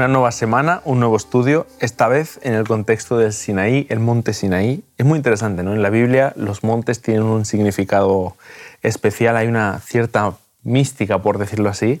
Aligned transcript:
Una 0.00 0.08
nueva 0.08 0.32
semana, 0.32 0.80
un 0.86 0.98
nuevo 0.98 1.14
estudio, 1.14 1.66
esta 1.78 2.08
vez 2.08 2.40
en 2.42 2.54
el 2.54 2.66
contexto 2.66 3.18
del 3.18 3.34
Sinaí, 3.34 3.86
el 3.90 4.00
monte 4.00 4.32
Sinaí. 4.32 4.82
Es 4.96 5.04
muy 5.04 5.18
interesante, 5.18 5.62
¿no? 5.62 5.74
En 5.74 5.82
la 5.82 5.90
Biblia 5.90 6.32
los 6.36 6.64
montes 6.64 7.02
tienen 7.02 7.24
un 7.24 7.44
significado 7.44 8.34
especial, 8.80 9.36
hay 9.36 9.46
una 9.46 9.78
cierta 9.80 10.32
mística, 10.62 11.20
por 11.20 11.36
decirlo 11.36 11.68
así, 11.68 12.00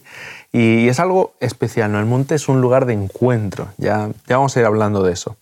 y 0.50 0.88
es 0.88 0.98
algo 0.98 1.34
especial, 1.40 1.92
¿no? 1.92 1.98
El 1.98 2.06
monte 2.06 2.36
es 2.36 2.48
un 2.48 2.62
lugar 2.62 2.86
de 2.86 2.94
encuentro, 2.94 3.68
ya, 3.76 4.08
ya 4.26 4.38
vamos 4.38 4.56
a 4.56 4.60
ir 4.60 4.64
hablando 4.64 5.02
de 5.02 5.12
eso. 5.12 5.36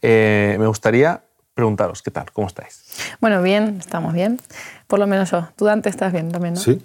Eh, 0.00 0.54
me 0.60 0.68
gustaría 0.68 1.22
preguntaros, 1.54 2.02
¿qué 2.02 2.12
tal? 2.12 2.30
¿Cómo 2.30 2.46
estáis? 2.46 2.84
Bueno, 3.20 3.42
bien, 3.42 3.78
estamos 3.80 4.12
bien. 4.12 4.38
Por 4.86 5.00
lo 5.00 5.08
menos 5.08 5.32
yo. 5.32 5.48
Tú, 5.56 5.64
Dante, 5.64 5.88
estás 5.88 6.12
bien 6.12 6.30
también, 6.30 6.54
¿no? 6.54 6.60
Sí, 6.60 6.80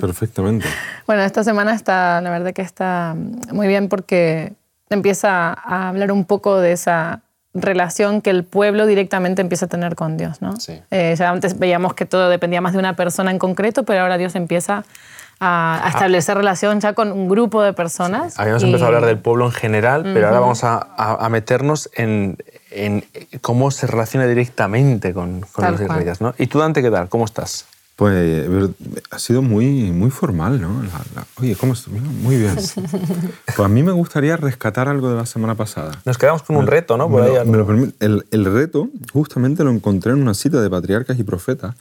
perfectamente. 0.00 0.66
bueno, 1.06 1.24
esta 1.24 1.44
semana 1.44 1.74
está, 1.74 2.22
la 2.22 2.30
verdad 2.30 2.54
que 2.54 2.62
está 2.62 3.14
muy 3.52 3.68
bien 3.68 3.90
porque 3.90 4.54
empieza 4.94 5.52
a 5.52 5.88
hablar 5.88 6.12
un 6.12 6.24
poco 6.24 6.58
de 6.58 6.72
esa 6.72 7.20
relación 7.54 8.22
que 8.22 8.30
el 8.30 8.44
pueblo 8.44 8.86
directamente 8.86 9.42
empieza 9.42 9.66
a 9.66 9.68
tener 9.68 9.94
con 9.94 10.16
Dios, 10.16 10.40
¿no? 10.40 10.56
Sí. 10.58 10.80
Eh, 10.90 11.14
ya 11.18 11.28
antes 11.30 11.58
veíamos 11.58 11.92
que 11.94 12.06
todo 12.06 12.28
dependía 12.30 12.60
más 12.62 12.72
de 12.72 12.78
una 12.78 12.96
persona 12.96 13.30
en 13.30 13.38
concreto, 13.38 13.82
pero 13.84 14.00
ahora 14.02 14.16
Dios 14.16 14.34
empieza 14.36 14.84
a, 15.38 15.84
a 15.84 15.88
establecer 15.90 16.36
relación 16.36 16.80
ya 16.80 16.94
con 16.94 17.12
un 17.12 17.28
grupo 17.28 17.62
de 17.62 17.72
personas. 17.74 18.38
Habíamos 18.38 18.62
y- 18.62 18.66
empezado 18.66 18.86
a 18.86 18.94
hablar 18.94 19.06
del 19.06 19.18
pueblo 19.18 19.44
en 19.46 19.52
general, 19.52 20.02
pero 20.14 20.28
ahora 20.28 20.40
vamos 20.40 20.64
a, 20.64 20.76
a- 20.96 21.26
a 21.26 21.28
meternos 21.28 21.90
en, 21.94 22.38
en 22.70 23.04
cómo 23.42 23.70
se 23.70 23.86
relaciona 23.86 24.26
directamente 24.26 25.12
con, 25.12 25.40
con 25.52 25.70
los 25.72 25.80
israelitas, 25.80 26.20
¿no? 26.22 26.34
¿Y 26.38 26.46
tú, 26.46 26.58
Dante, 26.58 26.80
qué 26.80 26.90
tal? 26.90 27.08
¿Cómo 27.10 27.24
estás? 27.26 27.66
Pues 27.96 28.70
ha 29.10 29.18
sido 29.18 29.42
muy, 29.42 29.90
muy 29.92 30.10
formal, 30.10 30.60
¿no? 30.60 30.82
La- 30.82 31.04
la- 31.14 31.26
oye, 31.40 31.54
¿cómo 31.56 31.74
estás? 31.74 31.88
Muy 31.92 32.36
bien. 32.36 32.56
Pues 33.54 33.58
a 33.60 33.68
mí 33.68 33.82
me 33.82 33.92
gustaría 33.92 34.36
rescatar 34.36 34.88
algo 34.88 35.10
de 35.10 35.16
la 35.16 35.26
semana 35.26 35.54
pasada. 35.54 35.92
Nos 36.06 36.16
quedamos 36.16 36.42
con 36.42 36.56
un 36.56 36.66
reto, 36.66 36.96
¿no? 36.96 37.08
Por 37.10 37.22
ahí 37.22 37.34
lo- 37.46 37.70
lo 37.70 37.92
el, 38.00 38.24
el 38.30 38.44
reto 38.46 38.88
justamente 39.12 39.62
lo 39.62 39.70
encontré 39.70 40.12
en 40.12 40.22
una 40.22 40.32
cita 40.34 40.60
de 40.62 40.70
Patriarcas 40.70 41.18
y 41.18 41.22
Profetas 41.22 41.74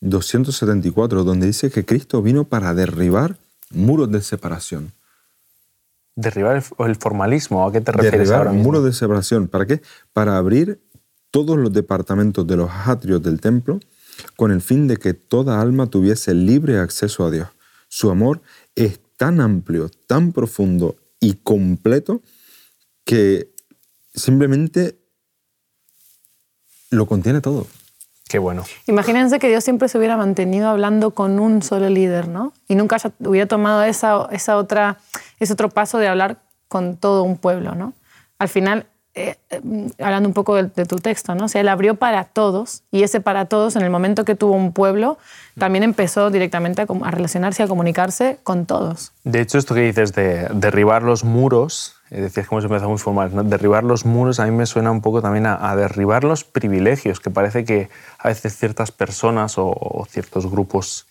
274, 0.00 1.24
donde 1.24 1.46
dice 1.46 1.70
que 1.70 1.84
Cristo 1.84 2.20
vino 2.20 2.44
para 2.44 2.74
derribar 2.74 3.36
muros 3.70 4.10
de 4.10 4.20
separación. 4.22 4.92
Derribar 6.16 6.56
el, 6.56 6.86
el 6.86 6.96
formalismo, 6.96 7.66
¿a 7.66 7.72
qué 7.72 7.80
te 7.80 7.92
refieres 7.92 8.18
derribar 8.20 8.38
ahora 8.38 8.50
mismo? 8.52 8.64
muros 8.64 8.84
de 8.84 8.92
separación. 8.92 9.48
¿Para 9.48 9.66
qué? 9.66 9.82
Para 10.12 10.36
abrir 10.36 10.80
todos 11.30 11.56
los 11.56 11.72
departamentos 11.72 12.46
de 12.46 12.56
los 12.56 12.70
atrios 12.86 13.22
del 13.22 13.40
templo 13.40 13.80
con 14.36 14.50
el 14.52 14.60
fin 14.60 14.88
de 14.88 14.96
que 14.96 15.14
toda 15.14 15.60
alma 15.60 15.86
tuviese 15.86 16.34
libre 16.34 16.78
acceso 16.78 17.24
a 17.24 17.30
Dios. 17.30 17.48
Su 17.88 18.10
amor 18.10 18.42
es 18.74 19.00
tan 19.16 19.40
amplio, 19.40 19.90
tan 20.06 20.32
profundo 20.32 20.96
y 21.20 21.34
completo 21.34 22.22
que 23.04 23.50
simplemente 24.14 24.98
lo 26.90 27.06
contiene 27.06 27.40
todo. 27.40 27.66
Qué 28.28 28.38
bueno. 28.38 28.64
Imagínense 28.86 29.38
que 29.38 29.48
Dios 29.48 29.62
siempre 29.62 29.88
se 29.88 29.98
hubiera 29.98 30.16
mantenido 30.16 30.68
hablando 30.68 31.10
con 31.12 31.38
un 31.38 31.62
solo 31.62 31.88
líder, 31.90 32.28
¿no? 32.28 32.52
Y 32.68 32.74
nunca 32.74 32.96
hubiera 33.20 33.46
tomado 33.46 33.82
esa, 33.84 34.28
esa 34.32 34.56
otra, 34.56 34.98
ese 35.38 35.52
otro 35.52 35.68
paso 35.68 35.98
de 35.98 36.08
hablar 36.08 36.42
con 36.68 36.96
todo 36.96 37.22
un 37.22 37.36
pueblo, 37.36 37.74
¿no? 37.74 37.92
Al 38.38 38.48
final, 38.48 38.86
eh, 39.16 39.36
eh, 39.50 39.60
hablando 40.00 40.28
un 40.28 40.34
poco 40.34 40.56
de, 40.56 40.64
de 40.64 40.86
tu 40.86 40.96
texto, 40.96 41.34
¿no? 41.36 41.44
O 41.44 41.48
sea, 41.48 41.60
él 41.60 41.68
abrió 41.68 41.94
para 41.94 42.24
todos 42.24 42.82
y 42.90 43.04
ese 43.04 43.20
para 43.20 43.44
todos, 43.44 43.76
en 43.76 43.82
el 43.82 43.90
momento 43.90 44.24
que 44.24 44.34
tuvo 44.34 44.54
un 44.54 44.72
pueblo, 44.72 45.18
también 45.56 45.84
empezó 45.84 46.30
directamente 46.30 46.82
a, 46.82 46.86
a 47.02 47.10
relacionarse, 47.12 47.62
a 47.62 47.68
comunicarse 47.68 48.38
con 48.42 48.66
todos. 48.66 49.12
De 49.22 49.40
hecho, 49.40 49.58
esto 49.58 49.74
que 49.74 49.82
dices 49.82 50.12
de 50.14 50.48
derribar 50.52 51.04
los 51.04 51.22
muros, 51.22 51.94
eh, 52.10 52.22
decías 52.22 52.48
que 52.48 52.54
hemos 52.54 52.64
empezado 52.64 52.90
muy 52.90 52.98
formal, 52.98 53.34
¿no? 53.34 53.44
derribar 53.44 53.84
los 53.84 54.04
muros 54.04 54.40
a 54.40 54.46
mí 54.46 54.50
me 54.50 54.66
suena 54.66 54.90
un 54.90 55.00
poco 55.00 55.22
también 55.22 55.46
a, 55.46 55.70
a 55.70 55.76
derribar 55.76 56.24
los 56.24 56.42
privilegios 56.42 57.20
que 57.20 57.30
parece 57.30 57.64
que 57.64 57.88
a 58.18 58.28
veces 58.28 58.56
ciertas 58.56 58.90
personas 58.90 59.58
o, 59.58 59.66
o 59.68 60.06
ciertos 60.10 60.50
grupos 60.50 61.06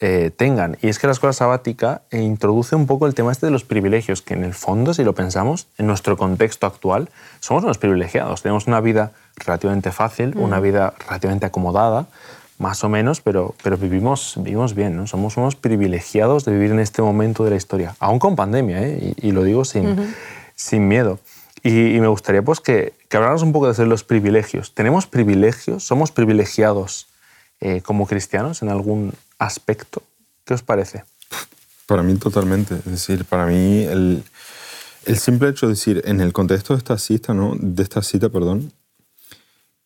eh, 0.00 0.30
tengan. 0.36 0.76
Y 0.82 0.88
es 0.88 0.98
que 0.98 1.06
la 1.06 1.14
escuela 1.14 1.32
sabática 1.32 2.02
eh, 2.10 2.20
introduce 2.20 2.76
un 2.76 2.86
poco 2.86 3.06
el 3.06 3.14
tema 3.14 3.32
este 3.32 3.46
de 3.46 3.52
los 3.52 3.64
privilegios, 3.64 4.20
que 4.22 4.34
en 4.34 4.44
el 4.44 4.52
fondo, 4.52 4.92
si 4.92 5.04
lo 5.04 5.14
pensamos, 5.14 5.68
en 5.78 5.86
nuestro 5.86 6.16
contexto 6.16 6.66
actual, 6.66 7.08
somos 7.40 7.64
unos 7.64 7.78
privilegiados. 7.78 8.42
Tenemos 8.42 8.66
una 8.66 8.80
vida 8.80 9.12
relativamente 9.36 9.92
fácil, 9.92 10.36
una 10.36 10.60
vida 10.60 10.94
relativamente 11.06 11.46
acomodada, 11.46 12.06
más 12.58 12.84
o 12.84 12.88
menos, 12.88 13.20
pero, 13.20 13.54
pero 13.62 13.76
vivimos, 13.76 14.34
vivimos 14.36 14.74
bien, 14.74 14.96
¿no? 14.96 15.06
Somos 15.06 15.36
unos 15.36 15.56
privilegiados 15.56 16.44
de 16.44 16.52
vivir 16.52 16.70
en 16.70 16.78
este 16.78 17.02
momento 17.02 17.44
de 17.44 17.50
la 17.50 17.56
historia, 17.56 17.94
aún 17.98 18.18
con 18.18 18.36
pandemia, 18.36 18.82
¿eh? 18.82 19.14
y, 19.16 19.28
y 19.28 19.32
lo 19.32 19.42
digo 19.42 19.64
sin, 19.64 20.14
sin 20.54 20.88
miedo. 20.88 21.18
Y, 21.62 21.96
y 21.96 22.00
me 22.00 22.06
gustaría 22.06 22.42
pues, 22.42 22.60
que, 22.60 22.94
que 23.08 23.16
habláramos 23.16 23.42
un 23.42 23.52
poco 23.52 23.72
de 23.72 23.86
los 23.86 24.04
privilegios. 24.04 24.72
¿Tenemos 24.72 25.06
privilegios? 25.06 25.84
¿Somos 25.84 26.12
privilegiados 26.12 27.08
eh, 27.60 27.80
como 27.82 28.06
cristianos 28.06 28.62
en 28.62 28.68
algún 28.68 29.12
aspecto? 29.38 30.02
¿Qué 30.44 30.54
os 30.54 30.62
parece? 30.62 31.04
Para 31.86 32.02
mí 32.02 32.14
totalmente. 32.16 32.74
Es 32.76 32.84
decir, 32.84 33.24
para 33.24 33.46
mí 33.46 33.82
el, 33.84 34.22
el 35.04 35.18
simple 35.18 35.48
hecho 35.50 35.66
de 35.66 35.72
decir, 35.74 36.02
en 36.04 36.20
el 36.20 36.32
contexto 36.32 36.74
de 36.74 36.78
esta 36.78 36.98
cita, 36.98 37.34
¿no? 37.34 37.54
de 37.58 37.82
esta 37.82 38.02
cita, 38.02 38.28
perdón, 38.28 38.72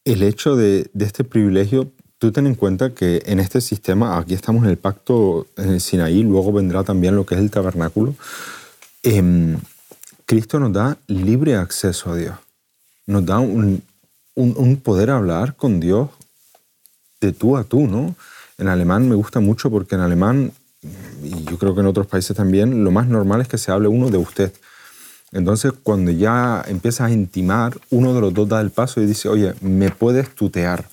el 0.04 0.22
hecho 0.22 0.56
de, 0.56 0.90
de 0.92 1.04
este 1.04 1.24
privilegio, 1.24 1.90
tú 2.18 2.32
ten 2.32 2.46
en 2.46 2.54
cuenta 2.54 2.90
que 2.94 3.22
en 3.26 3.38
este 3.40 3.60
sistema, 3.60 4.18
aquí 4.18 4.34
estamos 4.34 4.64
en 4.64 4.70
el 4.70 4.78
pacto 4.78 5.46
en 5.56 5.70
el 5.70 5.80
Sinaí, 5.80 6.22
luego 6.22 6.52
vendrá 6.52 6.84
también 6.84 7.16
lo 7.16 7.26
que 7.26 7.34
es 7.34 7.40
el 7.40 7.50
tabernáculo, 7.50 8.14
em, 9.02 9.58
Cristo 10.26 10.58
nos 10.60 10.72
da 10.72 10.96
libre 11.06 11.56
acceso 11.56 12.12
a 12.12 12.16
Dios. 12.16 12.34
Nos 13.06 13.26
da 13.26 13.40
un, 13.40 13.82
un- 14.34 14.54
un 14.56 14.76
poder 14.76 15.10
hablar 15.10 15.56
con 15.56 15.80
Dios 15.80 16.08
de 17.20 17.32
tú 17.32 17.56
a 17.56 17.64
tú, 17.64 17.86
¿no? 17.86 18.14
En 18.60 18.68
alemán 18.68 19.08
me 19.08 19.14
gusta 19.14 19.40
mucho 19.40 19.70
porque 19.70 19.94
en 19.94 20.02
alemán, 20.02 20.52
y 21.22 21.44
yo 21.44 21.58
creo 21.58 21.74
que 21.74 21.80
en 21.80 21.86
otros 21.86 22.06
países 22.06 22.36
también, 22.36 22.84
lo 22.84 22.90
más 22.90 23.06
normal 23.06 23.40
es 23.40 23.48
que 23.48 23.56
se 23.56 23.72
hable 23.72 23.88
uno 23.88 24.10
de 24.10 24.18
usted. 24.18 24.52
Entonces, 25.32 25.72
cuando 25.82 26.10
ya 26.10 26.62
empiezas 26.68 27.08
a 27.08 27.10
intimar, 27.10 27.78
uno 27.88 28.12
de 28.12 28.20
los 28.20 28.34
dos 28.34 28.48
da 28.48 28.60
el 28.60 28.70
paso 28.70 29.00
y 29.00 29.06
dice, 29.06 29.28
oye, 29.28 29.54
¿me 29.62 29.90
puedes 29.90 30.34
tutear? 30.34 30.84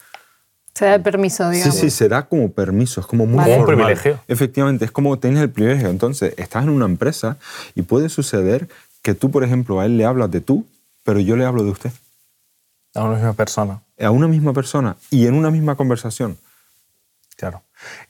Se 0.73 0.85
da 0.85 0.95
el 0.95 1.01
permiso, 1.01 1.50
digamos. 1.50 1.75
Sí, 1.75 1.81
sí, 1.81 1.89
se 1.89 2.07
da 2.07 2.23
como 2.23 2.51
permiso, 2.51 3.01
es 3.01 3.07
como 3.07 3.25
muy 3.25 3.38
Vale. 3.38 3.51
Como 3.51 3.61
un 3.61 3.66
formal. 3.66 3.85
privilegio. 3.94 4.23
Efectivamente, 4.28 4.85
es 4.85 4.91
como 4.91 5.17
tienes 5.19 5.41
el 5.41 5.49
privilegio. 5.49 5.89
Entonces, 5.89 6.35
estás 6.38 6.63
en 6.63 6.69
una 6.69 6.85
empresa 6.85 7.38
y 7.75 7.81
puede 7.81 8.07
suceder 8.07 8.69
que 9.01 9.13
tú, 9.13 9.29
por 9.29 9.44
ejemplo, 9.44 9.81
a 9.81 9.85
él 9.85 9.97
le 9.97 10.05
hablas 10.05 10.31
de 10.31 10.39
tú, 10.39 10.66
pero 11.03 11.19
yo 11.19 11.35
le 11.35 11.45
hablo 11.45 11.63
de 11.63 11.72
usted. 11.72 11.91
A 12.94 13.03
una 13.03 13.16
misma 13.16 13.34
persona. 13.34 13.81
A 13.99 14.11
una 14.11 14.28
misma 14.28 14.53
persona 14.53 14.95
y 15.09 15.25
en 15.25 15.34
una 15.34 15.51
misma 15.51 15.75
conversación. 15.75 16.38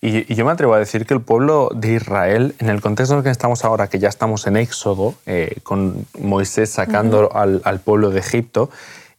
Y, 0.02 0.32
y 0.32 0.36
yo 0.36 0.46
me 0.46 0.52
atrevo 0.52 0.74
a 0.74 0.80
decir 0.80 1.06
que 1.06 1.14
el 1.14 1.22
pueblo 1.22 1.70
de 1.76 1.94
Israel, 1.94 2.56
en 2.60 2.70
el 2.70 2.82
contexto 2.82 3.14
en 3.14 3.20
el 3.20 3.24
que 3.24 3.30
estamos 3.32 3.64
ahora, 3.66 3.88
que 3.88 4.00
ya 4.00 4.10
estamos 4.10 4.48
en 4.48 4.58
Éxodo, 4.58 5.16
eh, 5.26 5.58
con 5.64 6.06
Moisés 6.20 6.70
sacando 6.70 7.36
al, 7.36 7.62
al 7.66 7.80
pueblo 7.80 8.10
de 8.10 8.20
Egipto, 8.20 8.70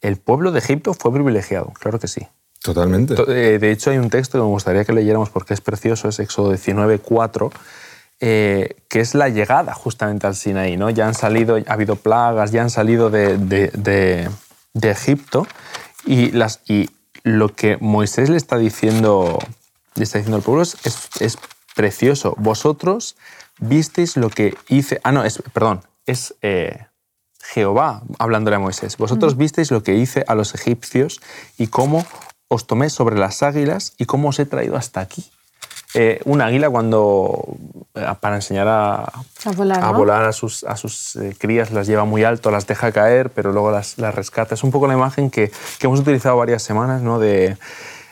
el 0.00 0.16
pueblo 0.16 0.52
de 0.52 0.60
Egipto 0.60 0.94
fue 0.94 1.12
privilegiado, 1.12 1.72
claro 1.78 1.98
que 1.98 2.08
sí. 2.08 2.26
Totalmente. 2.62 3.14
To- 3.14 3.30
eh, 3.30 3.58
De 3.58 3.70
hecho, 3.70 3.90
hay 3.90 3.98
un 3.98 4.10
texto 4.10 4.38
que 4.38 4.42
me 4.42 4.48
gustaría 4.48 4.84
que 4.84 4.92
leyéramos 4.92 5.30
porque 5.30 5.54
es 5.54 5.60
precioso, 5.60 6.08
es 6.08 6.18
Éxodo 6.18 6.50
19, 6.50 6.98
4, 6.98 7.50
eh, 8.20 8.76
que 8.88 9.00
es 9.00 9.14
la 9.14 9.28
llegada 9.28 9.74
justamente 9.74 10.26
al 10.26 10.34
Sinaí. 10.34 10.76
¿no? 10.76 10.90
Ya 10.90 11.06
han 11.06 11.14
salido, 11.14 11.56
ha 11.66 11.72
habido 11.72 11.96
plagas, 11.96 12.50
ya 12.50 12.62
han 12.62 12.70
salido 12.70 13.10
de, 13.10 13.38
de- 13.38 13.70
de- 13.74 14.28
de 14.74 14.90
Egipto 14.90 15.46
y, 16.04 16.30
las, 16.32 16.60
y 16.66 16.90
lo 17.22 17.48
que 17.54 17.76
Moisés 17.80 18.28
le 18.28 18.36
está 18.36 18.58
diciendo, 18.58 19.38
le 19.98 20.04
está 20.04 20.18
diciendo 20.18 20.36
al 20.38 20.42
pueblo 20.42 20.62
es, 20.62 20.76
es- 21.20 21.38
precioso. 21.74 22.34
Vosotros 22.38 23.16
visteis 23.60 24.16
lo 24.16 24.30
que 24.30 24.56
hice... 24.68 25.00
Ah, 25.04 25.12
no, 25.12 25.22
es, 25.24 25.40
perdón, 25.52 25.82
es... 26.06 26.34
eh, 26.42 26.86
Jehová 27.40 28.02
hablándole 28.18 28.56
a 28.56 28.58
Moisés, 28.58 28.96
vosotros 28.98 29.36
visteis 29.36 29.70
lo 29.70 29.82
que 29.82 29.94
hice 29.94 30.24
a 30.26 30.34
los 30.34 30.54
egipcios 30.54 31.20
y 31.56 31.68
cómo 31.68 32.04
os 32.48 32.66
tomé 32.66 32.90
sobre 32.90 33.16
las 33.16 33.42
águilas 33.42 33.94
y 33.96 34.04
cómo 34.06 34.30
os 34.30 34.38
he 34.38 34.44
traído 34.44 34.76
hasta 34.76 35.00
aquí. 35.00 35.24
Eh, 35.94 36.20
un 36.26 36.42
águila 36.42 36.68
cuando, 36.68 37.56
eh, 37.94 38.06
para 38.20 38.36
enseñar 38.36 38.68
a, 38.68 39.04
A 39.04 39.50
volar, 39.56 39.82
a 39.82 39.92
¿no? 39.92 39.98
volar 39.98 40.24
a 40.24 40.32
sus, 40.32 40.64
a 40.64 40.76
sus 40.76 41.16
eh, 41.16 41.34
crías, 41.38 41.70
las 41.70 41.86
lleva 41.86 42.04
muy 42.04 42.24
alto, 42.24 42.50
las 42.50 42.66
deja 42.66 42.92
caer, 42.92 43.30
pero 43.30 43.52
luego 43.52 43.70
las, 43.70 43.96
las 43.96 44.14
rescata. 44.14 44.54
Es 44.54 44.62
un 44.64 44.70
poco 44.70 44.86
la 44.86 44.94
imagen 44.94 45.30
que, 45.30 45.50
que 45.78 45.86
hemos 45.86 46.00
utilizado 46.00 46.36
varias 46.36 46.62
semanas 46.62 47.00
¿no? 47.00 47.18
de, 47.18 47.56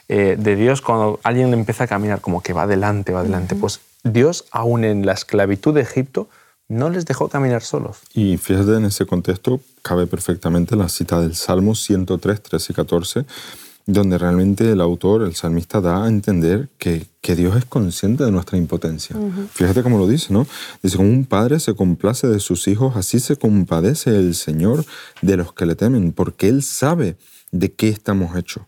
eh, 0.08 0.36
de 0.38 0.56
Dios 0.56 0.82
cuando 0.82 1.20
alguien 1.22 1.52
empieza 1.52 1.84
a 1.84 1.86
caminar, 1.86 2.20
como 2.20 2.42
que 2.42 2.52
va 2.52 2.62
adelante, 2.62 3.12
va 3.12 3.20
adelante. 3.20 3.54
Pues 3.56 3.80
Dios, 4.04 4.44
aún 4.50 4.84
en 4.84 5.04
la 5.04 5.12
esclavitud 5.12 5.74
de 5.74 5.80
Egipto, 5.80 6.28
no 6.68 6.90
les 6.90 7.06
dejó 7.06 7.28
caminar 7.28 7.62
solos. 7.62 7.98
Y 8.14 8.36
fíjate, 8.36 8.76
en 8.76 8.84
ese 8.86 9.06
contexto 9.06 9.60
cabe 9.82 10.06
perfectamente 10.06 10.76
la 10.76 10.88
cita 10.88 11.20
del 11.20 11.34
Salmo 11.34 11.74
103, 11.74 12.42
13 12.42 12.72
y 12.72 12.74
14, 12.74 13.26
donde 13.86 14.18
realmente 14.18 14.70
el 14.72 14.80
autor, 14.80 15.22
el 15.22 15.36
salmista, 15.36 15.80
da 15.80 16.04
a 16.04 16.08
entender 16.08 16.68
que, 16.76 17.06
que 17.20 17.36
Dios 17.36 17.56
es 17.56 17.64
consciente 17.64 18.24
de 18.24 18.32
nuestra 18.32 18.58
impotencia. 18.58 19.16
Fíjate 19.52 19.84
cómo 19.84 19.98
lo 19.98 20.08
dice, 20.08 20.32
¿no? 20.32 20.44
Dice, 20.82 20.96
como 20.96 21.08
un 21.08 21.24
padre 21.24 21.60
se 21.60 21.74
complace 21.74 22.26
de 22.26 22.40
sus 22.40 22.66
hijos, 22.66 22.96
así 22.96 23.20
se 23.20 23.36
compadece 23.36 24.10
el 24.10 24.34
Señor 24.34 24.84
de 25.22 25.36
los 25.36 25.52
que 25.52 25.66
le 25.66 25.76
temen, 25.76 26.12
porque 26.12 26.48
Él 26.48 26.64
sabe 26.64 27.16
de 27.52 27.72
qué 27.72 27.88
estamos 27.88 28.36
hechos. 28.36 28.64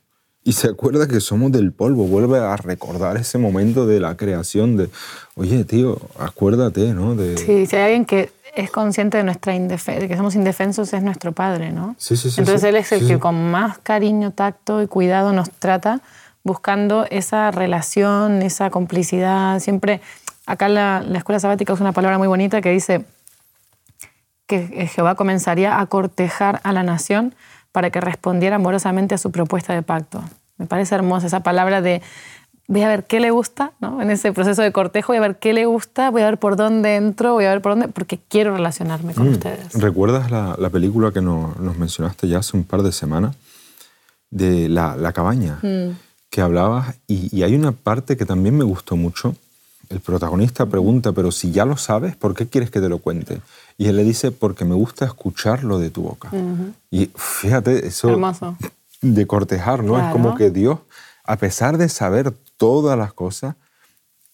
Y 0.49 0.53
se 0.55 0.69
acuerda 0.69 1.06
que 1.06 1.21
somos 1.21 1.53
del 1.53 1.73
polvo, 1.73 2.05
vuelve 2.06 2.39
a 2.39 2.56
recordar 2.56 3.19
ese 3.19 3.37
momento 3.37 3.87
de 3.87 4.00
la 4.00 4.17
creación, 4.17 4.79
de, 4.79 4.89
oye, 5.35 5.62
tío, 5.65 6.00
acuérdate, 6.19 6.95
¿no? 6.95 7.15
De... 7.15 7.37
Sí, 7.37 7.67
si 7.67 7.77
hay 7.77 7.83
alguien 7.83 8.06
que 8.06 8.33
es 8.56 8.71
consciente 8.71 9.19
de 9.19 9.25
nuestra 9.25 9.53
de 9.53 10.09
que 10.09 10.17
somos 10.17 10.35
indefensos, 10.37 10.91
es 10.95 11.03
nuestro 11.03 11.33
padre, 11.33 11.71
¿no? 11.71 11.97
Sí, 11.99 12.17
sí, 12.17 12.31
sí. 12.31 12.41
Entonces 12.41 12.62
sí. 12.62 12.67
él 12.69 12.77
es 12.77 12.91
el 12.93 13.00
Sí, 13.00 13.09
que 13.09 13.15
sí. 13.17 13.21
con 13.21 13.50
más 13.50 13.77
cariño, 13.77 14.31
tacto 14.31 14.81
y 14.81 14.87
cuidado 14.87 15.35
nos 15.35 15.50
trata, 15.50 16.00
buscando 16.45 17.05
esa 17.11 17.50
relación, 17.50 18.41
esa 18.41 18.71
complicidad. 18.71 19.61
Siempre, 19.61 20.00
acá 20.47 20.71
la, 20.71 21.05
la 21.06 21.19
escuela 21.19 21.41
sabática 21.41 21.75
usa 21.75 21.85
una 21.85 21.93
palabra 21.93 22.17
muy 22.17 22.27
bonita 22.27 22.62
que 22.62 22.71
dice 22.71 23.05
que 24.47 24.87
Jehová 24.87 25.15
comenzaría 25.15 25.79
a 25.79 25.85
cortejar 25.85 26.62
a 26.65 26.73
la 26.73 26.85
nación 26.85 27.35
para 27.71 27.91
que 27.91 28.00
respondiera 28.00 28.56
amorosamente 28.56 29.15
a 29.15 29.19
su 29.19 29.31
propuesta 29.31 29.75
de 29.75 29.83
pacto. 29.83 30.25
Me 30.58 30.66
parece 30.66 30.94
hermosa 30.94 31.26
esa 31.26 31.40
palabra 31.43 31.81
de 31.81 32.02
voy 32.66 32.82
a 32.82 32.88
ver 32.88 33.05
qué 33.06 33.19
le 33.20 33.31
gusta, 33.31 33.72
¿no? 33.81 34.02
En 34.02 34.10
ese 34.10 34.32
proceso 34.32 34.60
de 34.60 34.72
cortejo, 34.72 35.12
voy 35.12 35.19
a 35.19 35.20
ver 35.22 35.38
qué 35.38 35.52
le 35.55 35.64
gusta, 35.64 36.10
voy 36.10 36.20
a 36.22 36.26
ver 36.26 36.38
por 36.38 36.56
dónde 36.56 36.96
entro, 36.96 37.32
voy 37.32 37.46
a 37.46 37.50
ver 37.50 37.62
por 37.62 37.72
dónde, 37.72 37.88
porque 37.88 38.19
quiero 38.28 38.52
relacionarme 38.55 39.14
con 39.14 39.28
Mm. 39.28 39.32
ustedes. 39.32 39.72
¿Recuerdas 39.75 40.31
la, 40.31 40.55
la 40.58 40.69
película 40.69 41.10
que 41.10 41.22
nos, 41.22 41.56
nos 41.58 41.78
mencionaste 41.78 42.28
ya 42.28 42.38
hace 42.40 42.56
un 42.56 42.64
par 42.64 42.82
de 42.82 42.93
semanas? 42.93 43.37
De 44.31 44.69
La, 44.69 44.96
la 44.96 45.12
cabaña, 45.14 45.58
Mm. 45.62 45.96
que 46.28 46.40
hablabas, 46.43 46.96
y, 47.06 47.34
y 47.34 47.43
hay 47.43 47.54
una 47.54 47.72
parte 47.72 48.16
que 48.19 48.26
también 48.26 48.56
me 48.58 48.64
gustó 48.64 48.96
mucho. 48.96 49.34
El 49.88 50.00
protagonista 50.00 50.66
pregunta, 50.66 51.12
pero 51.12 51.32
si 51.32 51.50
ya 51.50 51.64
lo 51.64 51.78
sabes, 51.78 52.14
¿por 52.14 52.34
qué 52.34 52.46
quieres 52.46 52.70
que 52.70 52.78
te 52.82 52.90
lo 52.90 52.99
cuente? 52.99 53.40
Y 53.78 53.87
él 53.87 53.96
le 53.96 54.04
dice, 54.04 54.31
porque 54.31 54.66
me 54.66 54.75
gusta 54.75 55.06
escucharlo 55.06 55.78
de 55.78 55.88
tu 55.88 56.02
boca. 56.02 56.28
Y 56.90 57.11
fíjate, 57.16 57.87
eso 57.87 58.11
Hermoso. 58.11 58.54
De 59.00 59.27
cortejar, 59.27 59.85
¿no? 59.85 59.99
Es 59.99 60.12
como 60.12 60.35
que 60.35 60.50
Dios, 60.50 60.79
a 61.25 61.37
pesar 61.37 61.79
de 61.79 61.89
saber 61.89 62.33
todas 62.56 62.99
las 62.99 63.12
cosas, 63.12 63.55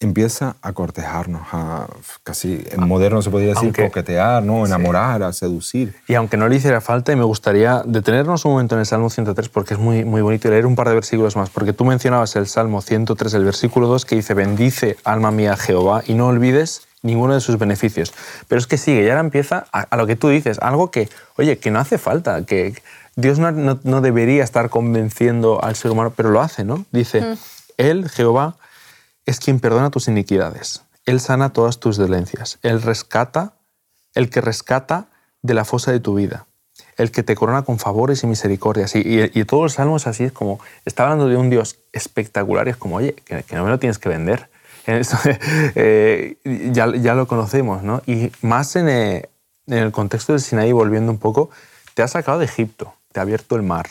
empieza 0.00 0.56
a 0.60 0.72
cortejarnos, 0.72 1.42
a 1.52 1.86
casi 2.24 2.62
en 2.72 2.86
moderno 2.86 3.22
se 3.22 3.30
podría 3.30 3.50
decir 3.50 3.64
Aunque- 3.66 3.84
coquetear, 3.86 4.42
¿no? 4.42 4.66
enamorar, 4.66 5.22
a 5.22 5.32
seducir. 5.32 5.94
Y 6.08 6.14
aunque 6.14 6.36
no 6.36 6.48
le 6.48 6.56
hiciera 6.56 6.80
falta, 6.80 7.12
y 7.12 7.16
me 7.16 7.24
gustaría 7.24 7.82
detenernos 7.86 8.44
un 8.44 8.52
momento 8.52 8.74
en 8.74 8.80
el 8.80 8.86
Salmo 8.86 9.08
103 9.08 9.48
porque 9.48 9.74
es 9.74 9.80
muy, 9.80 10.04
muy 10.04 10.20
bonito 10.20 10.48
y 10.48 10.50
leer 10.50 10.66
un 10.66 10.76
par 10.76 10.88
de 10.88 10.94
versículos 10.94 11.36
más, 11.36 11.48
porque 11.48 11.72
tú 11.72 11.84
mencionabas 11.84 12.36
el 12.36 12.46
Salmo 12.48 12.82
103, 12.82 13.32
el 13.34 13.44
versículo 13.44 13.86
2, 13.86 14.04
que 14.04 14.16
dice, 14.16 14.34
bendice 14.34 14.96
alma 15.04 15.30
mía 15.30 15.54
a 15.54 15.56
Jehová 15.56 16.02
y 16.06 16.14
no 16.14 16.26
olvides 16.26 16.82
ninguno 17.04 17.34
de 17.34 17.40
sus 17.40 17.58
beneficios. 17.58 18.12
Pero 18.48 18.58
es 18.58 18.66
que 18.66 18.76
sigue, 18.78 19.04
y 19.04 19.08
ahora 19.08 19.20
empieza 19.20 19.66
a, 19.72 19.82
a 19.82 19.96
lo 19.96 20.06
que 20.08 20.16
tú 20.16 20.28
dices, 20.28 20.58
algo 20.60 20.90
que, 20.90 21.08
oye, 21.36 21.58
que 21.58 21.70
no 21.70 21.78
hace 21.78 21.98
falta, 21.98 22.44
que 22.44 22.74
Dios 23.14 23.38
no, 23.38 23.52
no- 23.52 23.78
no 23.84 24.00
debería 24.00 24.42
estar 24.42 24.70
convenciendo 24.70 25.62
al 25.62 25.76
ser 25.76 25.92
humano, 25.92 26.12
pero 26.16 26.30
lo 26.30 26.40
hace, 26.40 26.64
¿no? 26.64 26.84
Dice, 26.90 27.36
Él, 27.76 28.08
Jehová, 28.08 28.56
es 29.26 29.38
quien 29.38 29.60
perdona 29.60 29.90
tus 29.90 30.08
iniquidades. 30.08 30.82
Él 31.06 31.20
sana 31.20 31.52
todas 31.52 31.78
tus 31.78 31.96
dolencias. 31.96 32.58
Él 32.62 32.82
rescata, 32.82 33.52
el 34.14 34.30
que 34.30 34.40
rescata 34.40 35.06
de 35.42 35.54
la 35.54 35.64
fosa 35.64 35.92
de 35.92 36.00
tu 36.00 36.14
vida. 36.14 36.46
El 36.96 37.10
que 37.10 37.22
te 37.22 37.34
corona 37.34 37.62
con 37.62 37.78
favores 37.78 38.22
y 38.22 38.26
misericordias. 38.26 38.94
Y, 38.96 39.00
y, 39.00 39.30
y 39.34 39.44
todos 39.44 39.62
los 39.64 39.72
salmos 39.74 40.06
así 40.06 40.24
es 40.24 40.32
como, 40.32 40.60
está 40.84 41.02
hablando 41.04 41.28
de 41.28 41.36
un 41.36 41.50
Dios 41.50 41.76
espectacular 41.92 42.66
y 42.66 42.70
es 42.70 42.76
como, 42.76 42.96
oye, 42.96 43.14
que, 43.14 43.42
que 43.42 43.56
no 43.56 43.64
me 43.64 43.70
lo 43.70 43.78
tienes 43.78 43.98
que 43.98 44.08
vender. 44.08 44.48
Eso, 44.86 45.18
eh, 45.74 46.36
ya, 46.72 46.94
ya 46.94 47.14
lo 47.14 47.26
conocemos, 47.26 47.82
¿no? 47.82 48.02
Y 48.06 48.30
más 48.42 48.76
en, 48.76 48.88
eh, 48.88 49.28
en 49.66 49.78
el 49.78 49.92
contexto 49.92 50.32
del 50.32 50.40
Sinaí, 50.40 50.72
volviendo 50.72 51.10
un 51.10 51.18
poco, 51.18 51.50
te 51.94 52.02
ha 52.02 52.08
sacado 52.08 52.38
de 52.38 52.44
Egipto, 52.44 52.94
te 53.12 53.20
ha 53.20 53.22
abierto 53.22 53.56
el 53.56 53.62
mar, 53.62 53.86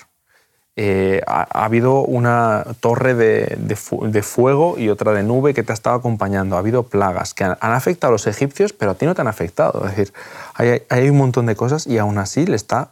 eh, 0.76 1.22
ha, 1.28 1.48
ha 1.52 1.66
habido 1.66 2.02
una 2.02 2.66
torre 2.80 3.14
de, 3.14 3.58
de 3.60 3.78
de 4.10 4.24
fuego 4.24 4.80
y 4.80 4.90
otra 4.90 5.12
de 5.12 5.22
nube 5.22 5.54
que 5.54 5.62
te 5.62 5.72
ha 5.72 5.76
estado 5.76 5.96
acompañando. 5.96 6.56
Ha 6.56 6.60
habido 6.60 6.84
plagas 6.84 7.36
que 7.36 7.44
han, 7.44 7.58
han 7.60 7.74
afectado 7.74 8.10
a 8.10 8.14
los 8.14 8.26
egipcios, 8.26 8.74
pero 8.74 8.92
a 8.92 8.96
ti 8.96 9.06
no 9.06 9.14
te 9.14 9.22
han 9.22 9.28
afectado. 9.28 9.86
Es 9.86 9.96
decir, 9.96 10.14
hay, 10.56 10.82
hay 10.90 11.10
un 11.10 11.18
montón 11.18 11.46
de 11.46 11.56
cosas 11.56 11.86
y 11.86 12.00
aún 12.00 12.18
así 12.18 12.48
le 12.48 12.56
está, 12.56 12.92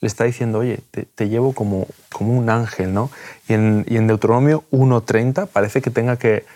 le 0.00 0.08
está 0.08 0.24
diciendo, 0.24 0.60
oye, 0.60 0.80
te, 0.90 1.04
te 1.04 1.28
llevo 1.28 1.52
como, 1.52 1.86
como 2.10 2.32
un 2.32 2.48
ángel, 2.48 2.94
¿no? 2.94 3.10
Y 3.46 3.54
en, 3.54 3.84
y 3.88 3.98
en 3.98 4.06
Deuteronomio 4.06 4.64
1.30 4.72 5.48
parece 5.48 5.82
que 5.82 5.90
tenga 5.90 6.16
que 6.16 6.46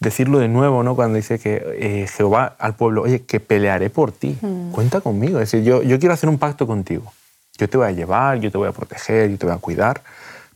decirlo 0.00 0.38
de 0.38 0.48
nuevo, 0.48 0.82
¿no? 0.82 0.94
Cuando 0.94 1.16
dice 1.16 1.38
que 1.38 1.62
eh, 1.78 2.06
Jehová 2.06 2.54
al 2.58 2.74
pueblo, 2.74 3.02
oye, 3.02 3.22
que 3.24 3.40
pelearé 3.40 3.90
por 3.90 4.12
ti, 4.12 4.38
cuenta 4.72 5.00
conmigo. 5.00 5.40
Es 5.40 5.50
decir, 5.50 5.66
yo, 5.66 5.82
yo 5.82 5.98
quiero 5.98 6.14
hacer 6.14 6.28
un 6.28 6.38
pacto 6.38 6.66
contigo. 6.66 7.12
Yo 7.58 7.68
te 7.68 7.76
voy 7.76 7.88
a 7.88 7.90
llevar, 7.90 8.38
yo 8.38 8.50
te 8.52 8.58
voy 8.58 8.68
a 8.68 8.72
proteger, 8.72 9.30
yo 9.30 9.38
te 9.38 9.46
voy 9.46 9.54
a 9.54 9.58
cuidar. 9.58 10.02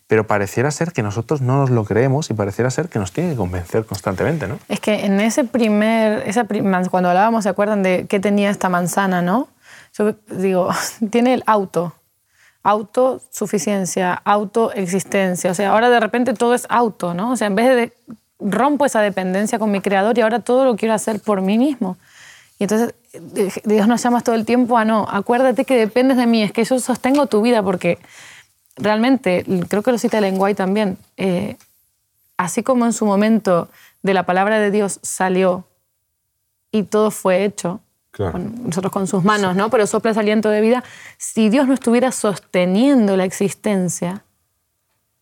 Pero 0.06 0.26
pareciera 0.26 0.70
ser 0.70 0.92
que 0.92 1.02
nosotros 1.02 1.40
no 1.40 1.56
nos 1.56 1.70
lo 1.70 1.84
creemos 1.84 2.30
y 2.30 2.34
pareciera 2.34 2.70
ser 2.70 2.88
que 2.88 2.98
nos 2.98 3.12
tiene 3.12 3.30
que 3.30 3.36
convencer 3.36 3.84
constantemente, 3.84 4.46
¿no? 4.46 4.58
Es 4.68 4.78
que 4.78 5.06
en 5.06 5.20
ese 5.20 5.44
primer, 5.44 6.22
esa 6.28 6.46
cuando 6.90 7.08
hablábamos, 7.08 7.44
¿se 7.44 7.48
acuerdan 7.48 7.82
de 7.82 8.06
qué 8.08 8.20
tenía 8.20 8.50
esta 8.50 8.68
manzana, 8.68 9.22
no? 9.22 9.48
Yo 9.96 10.14
digo, 10.28 10.68
tiene 11.10 11.34
el 11.34 11.42
auto, 11.46 11.94
autosuficiencia, 12.62 14.12
autoexistencia. 14.12 15.50
O 15.50 15.54
sea, 15.54 15.72
ahora 15.72 15.90
de 15.90 15.98
repente 15.98 16.34
todo 16.34 16.54
es 16.54 16.66
auto, 16.68 17.14
¿no? 17.14 17.32
O 17.32 17.36
sea, 17.36 17.48
en 17.48 17.54
vez 17.56 17.74
de 17.74 17.92
rompo 18.44 18.84
esa 18.86 19.00
dependencia 19.00 19.58
con 19.58 19.70
mi 19.70 19.80
creador 19.80 20.16
y 20.18 20.20
ahora 20.22 20.40
todo 20.40 20.64
lo 20.64 20.76
quiero 20.76 20.94
hacer 20.94 21.20
por 21.20 21.40
mí 21.40 21.58
mismo. 21.58 21.96
Y 22.58 22.64
entonces 22.64 22.94
eh, 23.12 23.50
Dios 23.64 23.88
nos 23.88 24.02
llama 24.02 24.20
todo 24.20 24.34
el 24.34 24.44
tiempo 24.44 24.78
a 24.78 24.84
no, 24.84 25.06
acuérdate 25.10 25.64
que 25.64 25.76
dependes 25.76 26.16
de 26.16 26.26
mí, 26.26 26.42
es 26.42 26.52
que 26.52 26.64
yo 26.64 26.78
sostengo 26.80 27.26
tu 27.26 27.42
vida 27.42 27.62
porque 27.62 27.98
realmente, 28.76 29.44
creo 29.68 29.82
que 29.82 29.92
lo 29.92 29.98
cita 29.98 30.18
Ellen 30.18 30.36
White 30.40 30.56
también, 30.56 30.96
eh, 31.16 31.56
así 32.36 32.62
como 32.62 32.86
en 32.86 32.92
su 32.92 33.04
momento 33.06 33.68
de 34.02 34.14
la 34.14 34.24
palabra 34.24 34.58
de 34.58 34.70
Dios 34.70 34.98
salió 35.02 35.64
y 36.70 36.84
todo 36.84 37.10
fue 37.10 37.44
hecho, 37.44 37.80
Claro. 38.10 38.32
con- 38.32 38.64
nosotros 38.68 38.92
con 38.92 39.06
sus 39.06 39.24
manos, 39.24 39.56
¿no? 39.56 39.70
Pero 39.70 39.86
sopla 39.86 40.10
ese 40.10 40.20
aliento 40.20 40.48
de 40.50 40.60
vida, 40.60 40.84
si 41.18 41.48
Dios 41.48 41.66
no 41.66 41.74
estuviera 41.74 42.12
sosteniendo 42.12 43.16
la 43.16 43.24
existencia, 43.24 44.22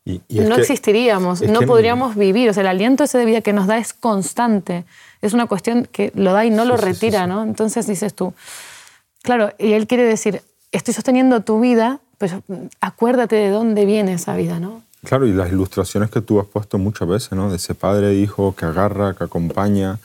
Y, 0.03 0.21
y 0.27 0.39
es 0.39 0.49
no 0.49 0.55
que- 0.55 0.61
existiríamos, 0.61 1.41
no 1.43 1.59
que- 1.59 1.67
podríamos 1.67 2.15
vivir. 2.15 2.49
O 2.49 2.53
sea, 2.53 2.61
el 2.61 2.67
aliento 2.67 3.03
ese 3.03 3.17
de 3.17 3.25
vida 3.25 3.41
que 3.41 3.53
nos 3.53 3.67
da 3.67 3.77
es 3.77 3.93
constante. 3.93 4.83
Es 5.21 5.33
una 5.33 5.45
cuestión 5.47 5.87
que 5.91 6.11
lo 6.15 6.33
da 6.33 6.43
y 6.45 6.49
no 6.49 6.65
lo 6.65 6.75
Sí, 6.77 6.83
sí, 6.83 6.87
sí, 6.87 6.93
retira. 6.93 7.27
¿no? 7.27 7.43
Entonces 7.43 7.85
dices 7.87 8.13
tú, 8.15 8.33
claro, 9.21 9.53
y 9.59 9.73
él 9.73 9.85
quiere 9.87 10.03
decir, 10.03 10.41
estoy 10.71 10.93
sosteniendo 10.93 11.41
tu 11.41 11.59
vida, 11.59 11.99
pero 12.17 12.41
acuérdate 12.79 13.35
de 13.35 13.49
dónde 13.49 13.85
viene 13.85 14.13
esa 14.13 14.35
vida, 14.35 14.59
¿no? 14.59 14.81
Claro, 15.03 15.25
y 15.27 15.33
las 15.33 15.51
ilustraciones 15.51 16.09
que 16.11 16.21
tú 16.21 16.39
has 16.39 16.45
puesto 16.47 16.77
muchas 16.77 17.07
veces, 17.07 17.31
¿no? 17.33 17.49
De 17.49 17.55
ese 17.57 17.73
padre 17.75 18.11
e 18.11 18.15
hijo 18.15 18.55
que 18.55 18.65
agarra, 18.65 19.15
que 19.15 19.23
acompaña. 19.23 19.99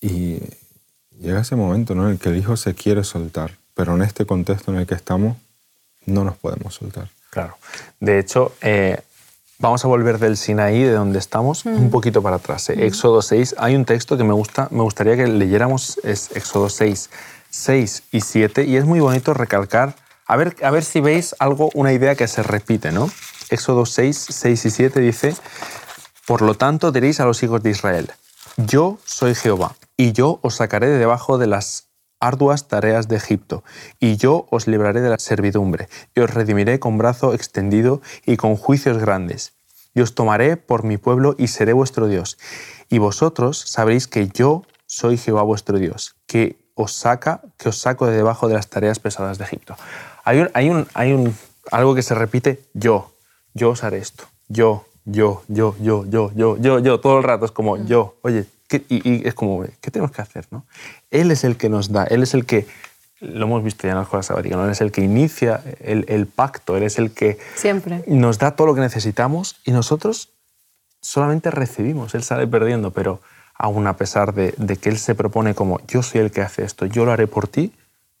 Y 0.00 0.38
llega 1.20 1.40
ese 1.40 1.56
momento, 1.56 1.94
¿no? 1.94 2.06
En 2.06 2.12
el 2.12 2.18
que 2.18 2.30
el 2.30 2.36
hijo 2.36 2.56
se 2.56 2.74
quiere 2.74 3.04
soltar. 3.04 3.52
Pero 3.74 3.94
en 3.96 4.02
este 4.02 4.24
contexto 4.26 4.70
en 4.72 4.78
el 4.78 4.86
que 4.86 4.94
estamos, 4.94 5.36
no 6.06 6.24
nos 6.24 6.36
podemos 6.36 6.74
soltar. 6.74 7.08
Claro. 7.30 7.56
De 8.00 8.18
hecho, 8.18 8.54
eh, 8.62 9.00
vamos 9.64 9.82
a 9.82 9.88
volver 9.88 10.18
del 10.18 10.36
Sinaí, 10.36 10.82
de 10.82 10.92
donde 10.92 11.18
estamos, 11.18 11.64
un 11.64 11.90
poquito 11.90 12.20
para 12.22 12.36
atrás. 12.36 12.68
eh. 12.68 12.86
Éxodo 12.86 13.22
6, 13.22 13.54
hay 13.58 13.74
un 13.74 13.86
texto 13.86 14.18
que 14.18 14.22
me, 14.22 14.34
gusta, 14.34 14.68
me 14.70 14.82
gustaría 14.82 15.16
que 15.16 15.26
leyéramos, 15.26 15.98
es 16.04 16.36
Éxodo 16.36 16.68
6, 16.68 17.08
6 17.48 18.02
y 18.12 18.20
7, 18.20 18.64
y 18.64 18.76
es 18.76 18.84
muy 18.84 19.00
bonito 19.00 19.32
recalcar, 19.32 19.96
a 20.26 20.36
ver, 20.36 20.54
a 20.62 20.70
ver 20.70 20.84
si 20.84 21.00
veis 21.00 21.34
algo, 21.38 21.70
una 21.72 21.94
idea 21.94 22.14
que 22.14 22.28
se 22.28 22.42
repite, 22.42 22.92
¿no? 22.92 23.10
Éxodo 23.48 23.86
6, 23.86 24.26
6 24.28 24.66
y 24.66 24.70
7 24.70 25.00
dice, 25.00 25.34
por 26.26 26.42
lo 26.42 26.54
tanto 26.54 26.92
diréis 26.92 27.20
a 27.20 27.24
los 27.24 27.42
hijos 27.42 27.62
de 27.62 27.70
Israel, 27.70 28.10
yo 28.58 28.98
soy 29.06 29.34
Jehová, 29.34 29.76
y 29.96 30.12
yo 30.12 30.40
os 30.42 30.56
sacaré 30.56 30.88
de 30.88 30.98
debajo 30.98 31.38
de 31.38 31.46
las 31.46 31.86
arduas 32.26 32.68
tareas 32.68 33.08
de 33.08 33.16
Egipto, 33.16 33.64
y 34.00 34.16
yo 34.16 34.46
os 34.50 34.66
libraré 34.66 35.00
de 35.00 35.10
la 35.10 35.18
servidumbre, 35.18 35.88
y 36.14 36.20
os 36.20 36.32
redimiré 36.32 36.78
con 36.78 36.98
brazo 36.98 37.34
extendido 37.34 38.00
y 38.24 38.36
con 38.36 38.56
juicios 38.56 38.98
grandes. 38.98 39.52
Y 39.94 40.00
os 40.00 40.14
tomaré 40.14 40.56
por 40.56 40.84
mi 40.84 40.96
pueblo 40.96 41.36
y 41.38 41.48
seré 41.48 41.72
vuestro 41.72 42.08
Dios. 42.08 42.38
Y 42.88 42.98
vosotros 42.98 43.58
sabréis 43.58 44.08
que 44.08 44.28
yo 44.28 44.64
soy 44.86 45.16
Jehová 45.16 45.42
vuestro 45.42 45.78
Dios, 45.78 46.16
que 46.26 46.56
os 46.74 46.92
saca, 46.92 47.42
que 47.56 47.68
os 47.68 47.78
saco 47.78 48.06
de 48.06 48.16
debajo 48.16 48.48
de 48.48 48.54
las 48.54 48.68
tareas 48.68 48.98
pesadas 48.98 49.38
de 49.38 49.44
Egipto. 49.44 49.76
Hay, 50.24 50.40
un, 50.40 50.50
hay, 50.54 50.70
un, 50.70 50.86
hay 50.94 51.12
un, 51.12 51.36
algo 51.70 51.94
que 51.94 52.02
se 52.02 52.14
repite, 52.14 52.64
yo, 52.74 53.12
yo 53.54 53.70
os 53.70 53.84
haré 53.84 53.98
esto, 53.98 54.24
yo, 54.48 54.84
yo, 55.04 55.42
yo, 55.48 55.76
yo, 55.80 56.04
yo, 56.06 56.32
yo, 56.34 56.56
yo, 56.58 56.78
yo, 56.78 57.00
todo 57.00 57.18
el 57.18 57.24
rato 57.24 57.44
es 57.44 57.52
como 57.52 57.76
yo, 57.76 58.16
oye. 58.22 58.46
Y, 58.88 59.08
y 59.08 59.28
es 59.28 59.34
como, 59.34 59.62
¿qué 59.80 59.90
tenemos 59.92 60.10
que 60.10 60.22
hacer? 60.22 60.48
No? 60.50 60.64
Él 61.14 61.30
es 61.30 61.44
el 61.44 61.56
que 61.56 61.68
nos 61.68 61.92
da, 61.92 62.04
Él 62.04 62.22
es 62.22 62.34
el 62.34 62.44
que 62.44 62.66
lo 63.20 63.46
hemos 63.46 63.62
visto 63.62 63.86
ya 63.86 63.92
en 63.92 63.98
las 63.98 64.08
cosas 64.08 64.26
sabáticas, 64.26 64.58
¿no? 64.58 64.64
Él 64.64 64.72
es 64.72 64.80
el 64.80 64.90
que 64.90 65.00
inicia 65.00 65.62
el, 65.80 66.04
el, 66.08 66.26
pacto, 66.26 66.76
Él 66.76 66.82
es 66.82 66.98
el 66.98 67.12
que 67.12 67.38
Siempre. 67.54 68.02
nos 68.06 68.38
da 68.38 68.50
todo 68.50 68.66
lo 68.66 68.74
que 68.74 68.80
necesitamos 68.80 69.56
y 69.64 69.70
nosotros 69.70 70.30
solamente 71.00 71.50
recibimos, 71.50 72.14
Él 72.14 72.24
sale 72.24 72.46
perdiendo, 72.46 72.90
pero 72.90 73.20
aún 73.54 73.86
a 73.86 73.96
pesar 73.96 74.34
de, 74.34 74.54
de, 74.58 74.76
que 74.76 74.88
Él 74.88 74.98
se 74.98 75.14
propone 75.14 75.54
como 75.54 75.80
yo 75.86 76.02
soy 76.02 76.20
el 76.20 76.32
que 76.32 76.42
hace 76.42 76.64
esto, 76.64 76.84
yo 76.86 77.04
lo 77.04 77.12
haré 77.12 77.28
por 77.28 77.46
ti, 77.46 77.72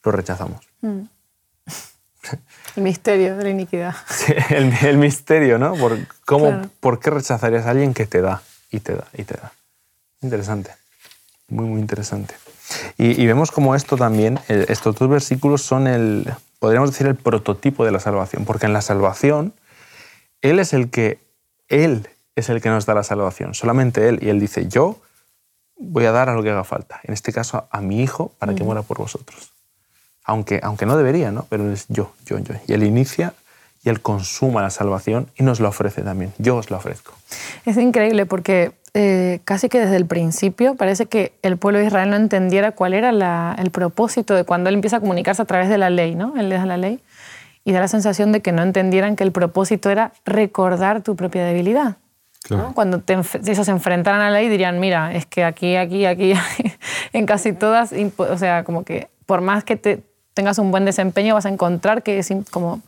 lo 0.04 0.12
rechazamos. 0.12 0.64
Mm. 0.80 1.00
El 2.76 2.82
misterio 2.82 3.36
de 3.36 3.44
la 3.44 3.50
iniquidad. 3.50 3.94
Sí, 4.08 4.32
el, 4.50 4.72
el, 4.82 4.96
misterio, 4.96 5.58
¿no? 5.58 5.74
Por, 5.74 5.98
cómo, 6.24 6.46
claro. 6.46 6.70
¿Por 6.80 6.98
qué 6.98 7.10
rechazarías 7.10 7.66
a 7.66 7.70
alguien 7.70 7.92
que 7.92 8.06
te 8.06 8.20
da 8.20 8.42
y 8.70 8.80
te 8.80 8.94
da 8.94 9.06
y 9.12 9.24
te 9.24 9.34
da? 9.34 9.52
Interesante, 10.22 10.70
muy, 11.48 11.66
muy 11.66 11.80
interesante. 11.80 12.34
Y, 12.98 13.20
y 13.20 13.26
vemos 13.26 13.50
como 13.50 13.74
esto 13.74 13.96
también, 13.96 14.40
el, 14.48 14.66
estos 14.68 14.96
dos 14.96 15.08
versículos 15.08 15.62
son 15.62 15.86
el, 15.86 16.32
podríamos 16.58 16.90
decir, 16.90 17.06
el 17.06 17.16
prototipo 17.16 17.84
de 17.84 17.92
la 17.92 18.00
salvación, 18.00 18.44
porque 18.44 18.66
en 18.66 18.72
la 18.72 18.80
salvación 18.80 19.52
Él 20.40 20.58
es 20.58 20.72
el 20.72 20.90
que, 20.90 21.18
Él 21.68 22.08
es 22.36 22.48
el 22.48 22.60
que 22.60 22.68
nos 22.68 22.86
da 22.86 22.94
la 22.94 23.04
salvación, 23.04 23.54
solamente 23.54 24.08
Él. 24.08 24.18
Y 24.22 24.28
Él 24.28 24.40
dice, 24.40 24.66
yo 24.68 25.00
voy 25.76 26.06
a 26.06 26.12
dar 26.12 26.28
a 26.28 26.34
lo 26.34 26.42
que 26.42 26.50
haga 26.50 26.64
falta, 26.64 27.00
en 27.04 27.12
este 27.12 27.32
caso 27.32 27.58
a, 27.58 27.78
a 27.78 27.80
mi 27.80 28.02
Hijo, 28.02 28.32
para 28.38 28.52
mm. 28.52 28.56
que 28.56 28.64
muera 28.64 28.82
por 28.82 28.98
vosotros. 28.98 29.52
Aunque, 30.24 30.60
aunque 30.62 30.86
no 30.86 30.96
debería, 30.96 31.30
¿no? 31.30 31.46
Pero 31.50 31.70
es 31.70 31.86
yo, 31.88 32.14
yo, 32.24 32.38
yo. 32.38 32.54
Y 32.66 32.72
Él 32.72 32.82
inicia 32.82 33.34
y 33.84 33.90
Él 33.90 34.00
consuma 34.00 34.62
la 34.62 34.70
salvación 34.70 35.28
y 35.36 35.42
nos 35.42 35.60
la 35.60 35.68
ofrece 35.68 36.02
también. 36.02 36.32
Yo 36.38 36.56
os 36.56 36.70
la 36.70 36.78
ofrezco. 36.78 37.12
Es 37.66 37.76
increíble 37.76 38.26
porque 38.26 38.72
eh, 38.94 39.40
casi 39.44 39.68
que 39.68 39.80
desde 39.80 39.96
el 39.96 40.06
principio 40.06 40.74
parece 40.74 41.06
que 41.06 41.32
el 41.42 41.56
pueblo 41.58 41.80
de 41.80 41.86
Israel 41.86 42.10
no 42.10 42.16
entendiera 42.16 42.72
cuál 42.72 42.94
era 42.94 43.12
la, 43.12 43.54
el 43.58 43.70
propósito 43.70 44.34
de 44.34 44.44
cuando 44.44 44.70
Él 44.70 44.76
empieza 44.76 44.96
a 44.96 45.00
comunicarse 45.00 45.42
a 45.42 45.44
través 45.44 45.68
de 45.68 45.78
la 45.78 45.90
ley, 45.90 46.14
¿no? 46.14 46.34
Él 46.36 46.48
les 46.48 46.60
da 46.60 46.66
la 46.66 46.76
ley 46.76 47.00
y 47.64 47.72
da 47.72 47.80
la 47.80 47.88
sensación 47.88 48.32
de 48.32 48.40
que 48.40 48.52
no 48.52 48.62
entendieran 48.62 49.16
que 49.16 49.24
el 49.24 49.32
propósito 49.32 49.90
era 49.90 50.12
recordar 50.24 51.02
tu 51.02 51.16
propia 51.16 51.44
debilidad. 51.44 51.96
Claro. 52.42 52.64
¿no? 52.64 52.74
Cuando 52.74 53.00
te, 53.00 53.14
ellos 53.14 53.66
se 53.66 53.70
enfrentaran 53.70 54.20
a 54.20 54.30
la 54.30 54.38
ley 54.38 54.48
dirían, 54.48 54.78
mira, 54.78 55.14
es 55.14 55.24
que 55.24 55.44
aquí, 55.44 55.76
aquí, 55.76 56.04
aquí, 56.04 56.34
en 57.12 57.26
casi 57.26 57.52
todas, 57.52 57.92
o 58.16 58.38
sea, 58.38 58.64
como 58.64 58.84
que 58.84 59.08
por 59.24 59.40
más 59.40 59.64
que 59.64 59.76
te, 59.76 60.02
tengas 60.34 60.58
un 60.58 60.70
buen 60.70 60.84
desempeño 60.84 61.34
vas 61.34 61.46
a 61.46 61.48
encontrar 61.48 62.02
que 62.02 62.18
es 62.18 62.30
como 62.50 62.82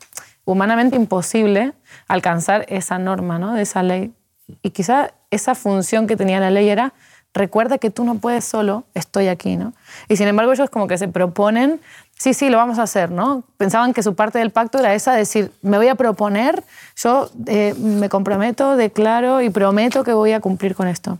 humanamente 0.46 0.96
imposible 0.96 1.74
alcanzar 2.08 2.64
esa 2.68 2.98
norma, 2.98 3.38
¿no? 3.38 3.52
de 3.52 3.62
esa 3.62 3.82
ley. 3.82 4.14
Y 4.62 4.70
quizá 4.70 5.12
esa 5.30 5.54
función 5.54 6.06
que 6.06 6.16
tenía 6.16 6.40
la 6.40 6.50
ley 6.50 6.68
era, 6.68 6.94
recuerda 7.34 7.78
que 7.78 7.90
tú 7.90 8.04
no 8.04 8.14
puedes 8.14 8.44
solo, 8.44 8.84
estoy 8.94 9.28
aquí. 9.28 9.56
¿no? 9.56 9.74
Y 10.08 10.16
sin 10.16 10.28
embargo 10.28 10.52
ellos 10.52 10.70
como 10.70 10.86
que 10.86 10.96
se 10.96 11.08
proponen, 11.08 11.80
sí, 12.16 12.32
sí, 12.32 12.48
lo 12.48 12.58
vamos 12.58 12.78
a 12.78 12.84
hacer. 12.84 13.10
¿no? 13.10 13.42
Pensaban 13.56 13.92
que 13.92 14.02
su 14.02 14.14
parte 14.14 14.38
del 14.38 14.52
pacto 14.52 14.78
era 14.78 14.94
esa, 14.94 15.12
decir, 15.12 15.52
me 15.62 15.76
voy 15.76 15.88
a 15.88 15.96
proponer, 15.96 16.62
yo 16.96 17.28
eh, 17.46 17.74
me 17.74 18.08
comprometo, 18.08 18.76
declaro 18.76 19.42
y 19.42 19.50
prometo 19.50 20.04
que 20.04 20.12
voy 20.12 20.32
a 20.32 20.40
cumplir 20.40 20.76
con 20.76 20.86
esto. 20.86 21.18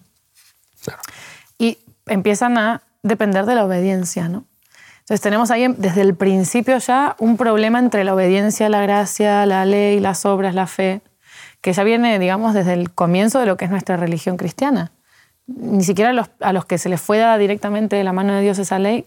Claro. 0.85 1.03
Y 1.59 1.79
empiezan 2.07 2.57
a 2.59 2.83
depender 3.03 3.45
de 3.45 3.57
la 3.57 3.65
obediencia. 3.65 4.29
¿no? 4.29 4.45
Entonces 5.07 5.21
tenemos 5.21 5.53
ahí 5.53 5.73
desde 5.79 6.01
el 6.01 6.17
principio 6.17 6.79
ya 6.79 7.15
un 7.21 7.37
problema 7.37 7.79
entre 7.79 8.03
la 8.03 8.13
obediencia, 8.13 8.69
la 8.69 8.83
gracia, 8.83 9.47
la 9.47 9.65
ley, 9.65 10.01
las 10.01 10.27
obras, 10.27 10.53
la 10.53 10.67
fe, 10.67 11.01
que 11.61 11.73
ya 11.73 11.85
viene, 11.85 12.19
digamos, 12.19 12.55
desde 12.55 12.73
el 12.73 12.91
comienzo 12.91 13.39
de 13.39 13.47
lo 13.47 13.57
que 13.57 13.67
es 13.67 13.71
nuestra 13.71 13.97
religión 13.97 14.37
cristiana. 14.37 14.91
Ni 15.47 15.85
siquiera 15.85 16.13
los, 16.13 16.31
a 16.41 16.53
los 16.53 16.65
que 16.65 16.77
se 16.79 16.89
les 16.89 17.01
fue 17.01 17.19
dada 17.19 17.39
directamente 17.39 17.95
de 17.95 18.03
la 18.03 18.13
mano 18.13 18.33
de 18.33 18.43
Dios 18.43 18.59
esa 18.59 18.81
ley 18.81 19.07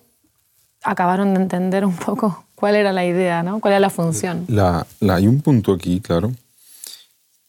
acabaron 0.84 1.34
de 1.34 1.42
entender 1.42 1.84
un 1.84 1.98
poco 1.98 2.46
cuál 2.56 2.76
era 2.76 2.94
la 2.94 3.06
idea, 3.06 3.44
¿no? 3.44 3.60
cuál 3.60 3.74
era 3.74 3.82
la 3.82 3.90
función. 3.90 4.46
La, 4.48 4.88
la, 5.02 5.16
hay 5.16 5.28
un 5.28 5.42
punto 5.42 5.74
aquí, 5.74 6.00
claro. 6.00 6.32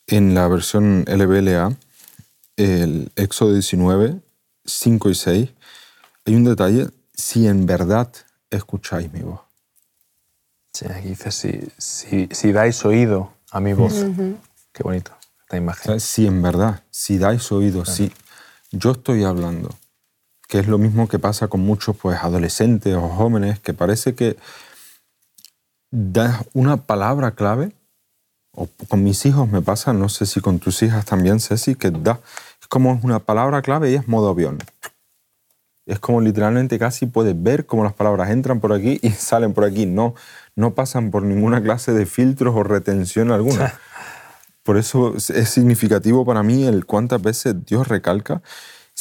En 0.09 0.35
la 0.35 0.49
versión 0.49 1.05
LBLA, 1.07 1.73
el 2.57 3.13
Éxodo 3.15 3.53
19, 3.53 4.17
5 4.65 5.09
y 5.09 5.15
6, 5.15 5.49
hay 6.27 6.35
un 6.35 6.43
detalle, 6.43 6.89
si 7.15 7.47
en 7.47 7.65
verdad 7.65 8.09
escucháis 8.51 9.13
mi 9.13 9.21
voz. 9.21 9.41
Sí, 10.73 10.87
aquí 10.91 11.09
dice, 11.09 11.31
si, 11.31 11.69
si, 11.79 12.29
si 12.31 12.53
dais 12.53 12.85
oído 12.85 13.33
a 13.51 13.61
mi 13.61 13.73
voz. 13.73 13.95
Uh 13.95 14.15
-huh. 14.15 14.37
Qué 14.73 14.83
bonito 14.83 15.13
esta 15.43 15.57
imagen. 15.57 15.93
O 15.93 15.99
sea, 15.99 16.01
si 16.01 16.27
en 16.27 16.43
verdad, 16.43 16.83
si 16.91 17.19
dais 17.19 17.51
oído, 17.53 17.83
claro. 17.83 17.97
si 17.97 18.13
yo 18.71 18.93
estoy 18.93 19.25
hablando, 19.25 19.71
que 20.49 20.59
es 20.59 20.69
lo 20.69 20.79
mismo 20.79 21.09
que 21.09 21.19
pasa 21.19 21.49
con 21.49 21.61
muchos 21.61 21.97
pues, 21.97 22.19
adolescentes 22.23 22.95
o 22.95 23.09
jóvenes, 23.09 23.59
que 23.61 23.75
parece 23.75 24.15
que 24.15 24.37
das 25.91 26.45
una 26.53 26.77
palabra 26.77 27.33
clave, 27.33 27.73
o 28.53 28.69
con 28.89 29.05
mis 29.05 29.25
hijos 29.27 29.49
me 29.49 29.63
pasa, 29.63 29.93
no 29.93 30.09
sé 30.09 30.27
si 30.27 30.41
con 30.41 30.59
tus 30.59 30.83
hijas 30.83 31.05
también, 31.05 31.41
Ceci, 31.41 31.77
que 31.77 31.91
da, 31.91 32.21
es 32.61 32.67
como 32.69 32.99
una 33.03 33.21
palabra 33.21 33.63
clave 33.63 33.93
y 33.93 33.95
es 33.95 34.09
modo 34.09 34.29
avión. 34.31 34.59
Es 35.91 35.99
como 35.99 36.21
literalmente 36.21 36.79
casi 36.79 37.07
puedes 37.07 37.41
ver 37.41 37.67
cómo 37.67 37.85
las 37.85 37.93
palabras 37.93 38.31
entran 38.31 38.61
por 38.61 38.73
aquí 38.73 38.99
y 39.03 39.11
salen 39.11 39.53
por 39.53 39.65
aquí. 39.65 39.87
No, 39.87 40.15
no 40.57 40.75
pasan 40.75 41.11
por 41.11 41.23
ninguna 41.23 41.63
clase 41.63 41.93
de 41.93 42.07
filtros 42.07 42.55
o 42.57 42.63
retención 42.63 43.31
alguna. 43.31 43.75
Por 44.63 44.77
eso 44.77 45.15
es 45.17 45.49
significativo 45.49 46.25
para 46.27 46.43
mí 46.43 46.65
el 46.65 46.85
cuántas 46.85 47.21
veces 47.21 47.65
Dios 47.65 47.89
recalca, 47.89 48.43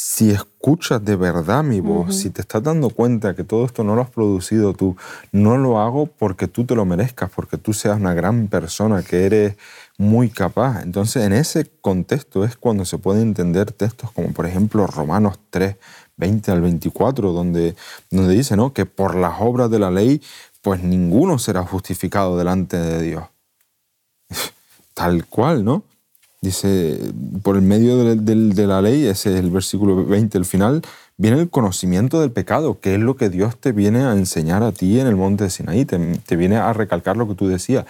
si 0.02 0.30
escuchas 0.30 1.04
de 1.04 1.14
verdad 1.14 1.62
mi 1.62 1.80
voz, 1.80 2.08
uh 2.08 2.10
-huh. 2.10 2.12
si 2.12 2.30
te 2.30 2.40
estás 2.40 2.62
dando 2.62 2.88
cuenta 2.88 3.34
que 3.34 3.44
todo 3.44 3.66
esto 3.66 3.84
no 3.84 3.94
lo 3.94 4.00
has 4.00 4.08
producido 4.08 4.72
tú, 4.72 4.96
no 5.30 5.58
lo 5.58 5.78
hago 5.78 6.06
porque 6.06 6.48
tú 6.48 6.64
te 6.64 6.74
lo 6.74 6.86
merezcas, 6.86 7.30
porque 7.30 7.58
tú 7.58 7.74
seas 7.74 7.98
una 7.98 8.14
gran 8.14 8.48
persona, 8.48 9.02
que 9.02 9.26
eres 9.26 9.56
muy 9.98 10.30
capaz. 10.30 10.82
Entonces, 10.82 11.24
en 11.24 11.34
ese 11.34 11.70
contexto 11.82 12.44
es 12.44 12.56
cuando 12.56 12.86
se 12.86 12.96
pueden 12.96 13.22
entender 13.28 13.72
textos 13.72 14.10
como, 14.12 14.32
por 14.32 14.46
ejemplo, 14.46 14.86
Romanos 14.86 15.38
3, 15.50 15.76
20 16.20 16.52
al 16.52 16.60
24, 16.60 17.32
donde, 17.32 17.74
donde 18.10 18.34
dice 18.34 18.56
¿no? 18.56 18.72
que 18.72 18.86
por 18.86 19.16
las 19.16 19.40
obras 19.40 19.70
de 19.70 19.80
la 19.80 19.90
ley, 19.90 20.22
pues 20.62 20.82
ninguno 20.82 21.38
será 21.38 21.64
justificado 21.64 22.38
delante 22.38 22.76
de 22.76 23.02
Dios. 23.02 23.24
Tal 24.94 25.26
cual, 25.26 25.64
¿no? 25.64 25.82
Dice, 26.42 26.98
por 27.42 27.56
el 27.56 27.62
medio 27.62 27.98
de, 28.02 28.16
de, 28.16 28.66
la 28.66 28.80
ley, 28.80 29.06
ese 29.06 29.34
es 29.34 29.40
el 29.40 29.50
versículo 29.50 30.06
20, 30.06 30.38
el 30.38 30.46
final, 30.46 30.80
viene 31.18 31.38
el 31.38 31.50
conocimiento 31.50 32.18
del 32.20 32.30
pecado, 32.30 32.80
que 32.80 32.94
es 32.94 33.00
lo 33.00 33.14
que 33.16 33.28
Dios 33.28 33.58
te 33.58 33.72
viene 33.72 34.04
a 34.04 34.12
enseñar 34.12 34.62
a 34.62 34.72
ti 34.72 34.98
en 34.98 35.06
el 35.06 35.16
monte 35.16 35.44
de 35.44 35.50
Sinaí, 35.50 35.84
te, 35.84 35.98
te 35.98 36.36
viene 36.36 36.56
a 36.56 36.72
recalcar 36.72 37.18
lo 37.18 37.28
que 37.28 37.34
tú 37.34 37.46
decías. 37.46 37.84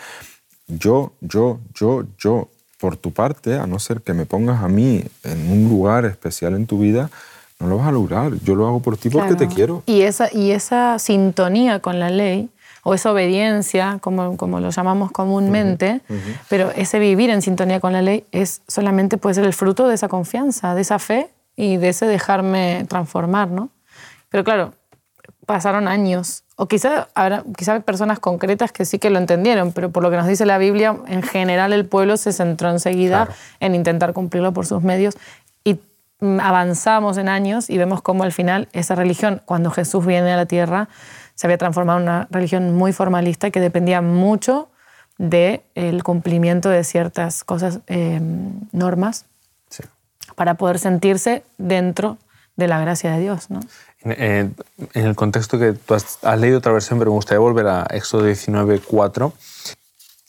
Yo, 0.66 1.12
yo, 1.20 1.60
yo, 1.74 2.04
yo, 2.18 2.48
por 2.80 2.96
tu 2.96 3.12
parte, 3.12 3.54
a 3.54 3.68
no 3.68 3.78
ser 3.78 4.00
que 4.00 4.14
me 4.14 4.26
pongas 4.26 4.64
a 4.64 4.68
mí 4.68 5.04
en 5.22 5.50
un 5.52 5.68
lugar 5.68 6.04
especial 6.04 6.54
en 6.54 6.66
tu 6.66 6.80
vida, 6.80 7.08
no 7.60 7.68
lo 7.68 7.78
vas 7.78 7.88
a 7.88 7.92
lograr. 7.92 8.32
Yo 8.42 8.54
lo 8.54 8.66
hago 8.66 8.80
por 8.80 8.96
ti 8.96 9.10
porque 9.10 9.28
claro. 9.28 9.48
te 9.48 9.54
quiero. 9.54 9.82
Y 9.86 10.02
esa, 10.02 10.28
y 10.32 10.50
esa 10.50 10.98
sintonía 10.98 11.80
con 11.80 12.00
la 12.00 12.10
ley, 12.10 12.48
o 12.82 12.94
esa 12.94 13.12
obediencia, 13.12 13.98
como, 14.00 14.36
como 14.36 14.58
lo 14.60 14.70
llamamos 14.70 15.12
comúnmente, 15.12 16.00
uh 16.08 16.12
-huh, 16.12 16.16
uh 16.16 16.20
-huh. 16.20 16.38
pero 16.48 16.70
ese 16.70 16.98
vivir 16.98 17.30
en 17.30 17.42
sintonía 17.42 17.78
con 17.78 17.92
la 17.92 18.02
ley 18.02 18.24
es 18.32 18.62
solamente 18.66 19.18
puede 19.18 19.34
ser 19.34 19.44
el 19.44 19.52
fruto 19.52 19.86
de 19.86 19.94
esa 19.94 20.08
confianza, 20.08 20.74
de 20.74 20.80
esa 20.80 20.98
fe 20.98 21.28
y 21.56 21.76
de 21.76 21.90
ese 21.90 22.06
dejarme 22.06 22.86
transformar, 22.88 23.48
¿no? 23.50 23.68
Pero 24.30 24.44
claro, 24.44 24.72
pasaron 25.44 25.88
años. 25.88 26.44
O 26.56 26.68
quizá 26.68 27.08
habrá 27.14 27.42
quizá 27.56 27.74
hay 27.74 27.80
personas 27.80 28.18
concretas 28.18 28.70
que 28.70 28.84
sí 28.84 28.98
que 28.98 29.10
lo 29.10 29.18
entendieron, 29.18 29.72
pero 29.72 29.90
por 29.90 30.02
lo 30.02 30.10
que 30.10 30.16
nos 30.16 30.26
dice 30.26 30.46
la 30.46 30.58
Biblia, 30.58 30.96
en 31.06 31.22
general 31.22 31.72
el 31.72 31.86
pueblo 31.86 32.16
se 32.16 32.32
centró 32.32 32.70
enseguida 32.70 33.26
claro. 33.26 33.40
en 33.60 33.74
intentar 33.74 34.12
cumplirlo 34.12 34.52
por 34.52 34.66
sus 34.66 34.82
medios 34.82 35.16
avanzamos 36.20 37.18
en 37.18 37.28
años 37.28 37.70
y 37.70 37.78
vemos 37.78 38.02
cómo 38.02 38.24
al 38.24 38.32
final 38.32 38.68
esa 38.72 38.94
religión, 38.94 39.42
cuando 39.44 39.70
Jesús 39.70 40.04
viene 40.04 40.32
a 40.32 40.36
la 40.36 40.46
tierra, 40.46 40.88
se 41.34 41.46
había 41.46 41.58
transformado 41.58 41.98
en 41.98 42.04
una 42.04 42.28
religión 42.30 42.74
muy 42.74 42.92
formalista 42.92 43.50
que 43.50 43.60
dependía 43.60 44.02
mucho 44.02 44.68
del 45.18 45.62
de 45.74 46.00
cumplimiento 46.02 46.68
de 46.68 46.84
ciertas 46.84 47.44
cosas, 47.44 47.80
eh, 47.86 48.20
normas, 48.72 49.26
sí. 49.68 49.82
para 50.34 50.54
poder 50.54 50.78
sentirse 50.78 51.42
dentro 51.58 52.18
de 52.56 52.68
la 52.68 52.78
gracia 52.80 53.12
de 53.12 53.20
Dios. 53.20 53.50
¿no? 53.50 53.60
En, 54.02 54.54
en, 54.94 55.06
el 55.06 55.14
contexto 55.14 55.58
que 55.58 55.72
tú 55.72 55.94
has, 55.94 56.18
has, 56.22 56.38
leído 56.38 56.58
otra 56.58 56.72
versión, 56.72 56.98
pero 56.98 57.10
me 57.10 57.16
gustaría 57.16 57.38
volver 57.38 57.66
a 57.66 57.86
Éxodo 57.90 58.24
19, 58.24 58.80
4. 58.80 59.32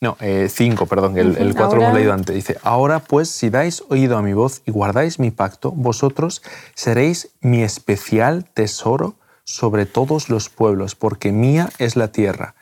No, 0.01 0.17
5, 0.19 0.83
eh, 0.83 0.87
perdón, 0.87 1.15
el, 1.19 1.37
el 1.37 1.53
4 1.55 1.77
lo 1.77 1.83
hemos 1.83 1.95
leído 1.95 2.11
antes. 2.11 2.35
Dice, 2.35 2.57
ahora 2.63 2.99
pues, 2.99 3.29
si 3.29 3.51
dais 3.51 3.83
oído 3.89 4.17
a 4.17 4.23
mi 4.23 4.33
voz 4.33 4.63
y 4.65 4.71
guardáis 4.71 5.19
mi 5.19 5.29
pacto, 5.29 5.71
vosotros 5.71 6.41
seréis 6.73 7.29
mi 7.39 7.61
especial 7.61 8.45
tesoro 8.45 9.15
sobre 9.43 9.85
todos 9.85 10.29
los 10.29 10.49
pueblos, 10.49 10.95
porque 10.95 11.31
mía 11.31 11.69
es 11.77 11.95
la 11.95 12.11
tierra. 12.11 12.55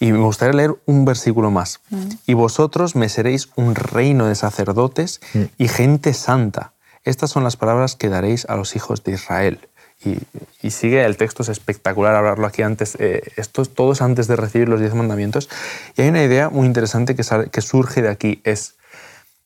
Y 0.00 0.12
me 0.12 0.20
gustaría 0.20 0.54
leer 0.54 0.76
un 0.86 1.04
versículo 1.04 1.50
más. 1.50 1.80
Mm. 1.90 2.08
Y 2.26 2.32
vosotros 2.32 2.96
me 2.96 3.10
seréis 3.10 3.50
un 3.56 3.74
reino 3.74 4.26
de 4.26 4.34
sacerdotes 4.34 5.20
mm. 5.34 5.42
y 5.58 5.68
gente 5.68 6.14
santa. 6.14 6.72
Estas 7.04 7.30
son 7.30 7.44
las 7.44 7.56
palabras 7.56 7.96
que 7.96 8.08
daréis 8.08 8.46
a 8.46 8.56
los 8.56 8.76
hijos 8.76 9.04
de 9.04 9.12
Israel. 9.12 9.68
Y, 10.04 10.70
sigue, 10.70 11.04
el 11.04 11.16
texto 11.16 11.42
es 11.42 11.48
espectacular 11.48 12.14
hablarlo 12.14 12.46
aquí 12.46 12.62
antes, 12.62 12.96
eh, 13.00 13.22
esto 13.36 13.62
es 13.92 14.02
antes 14.02 14.28
de 14.28 14.36
recibir 14.36 14.68
los 14.68 14.80
diez 14.80 14.94
mandamientos. 14.94 15.48
Y 15.96 16.02
hay 16.02 16.08
una 16.08 16.22
idea 16.22 16.50
muy 16.50 16.66
interesante 16.66 17.16
que, 17.16 17.22
que 17.50 17.60
surge 17.60 18.02
de 18.02 18.08
aquí, 18.08 18.40
es, 18.44 18.74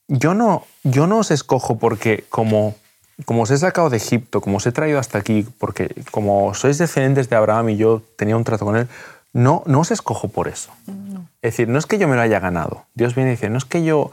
yo 0.08 0.34
no, 0.34 0.66
yo 0.82 1.06
no 1.06 1.18
os 1.18 1.30
escojo 1.30 1.78
porque 1.78 2.24
como, 2.28 2.74
como 3.24 3.42
os 3.42 3.50
he 3.50 3.58
sacado 3.58 3.88
de 3.88 3.96
Egipto, 3.96 4.40
como 4.40 4.58
os 4.58 4.66
he 4.66 4.72
traído 4.72 4.98
hasta 4.98 5.18
aquí, 5.18 5.46
porque 5.58 5.94
como 6.10 6.54
sois 6.54 6.78
descendientes 6.78 7.30
de 7.30 7.36
Abraham 7.36 7.70
y 7.70 7.76
yo 7.76 8.02
tenía 8.16 8.36
un 8.36 8.44
trato 8.44 8.64
con 8.64 8.76
él, 8.76 8.88
no, 9.32 9.62
no 9.66 9.80
os 9.80 9.90
escojo 9.90 10.28
por 10.28 10.48
eso. 10.48 10.70
Es 11.40 11.52
decir, 11.52 11.68
no 11.68 11.78
es 11.78 11.86
que 11.86 11.98
yo 11.98 12.08
me 12.08 12.16
lo 12.16 12.20
haya 12.20 12.40
ganado. 12.40 12.84
Dios 12.94 13.14
viene 13.14 13.30
y 13.30 13.34
dice, 13.34 13.48
no 13.48 13.58
es 13.58 13.64
que 13.64 13.84
yo 13.84 14.10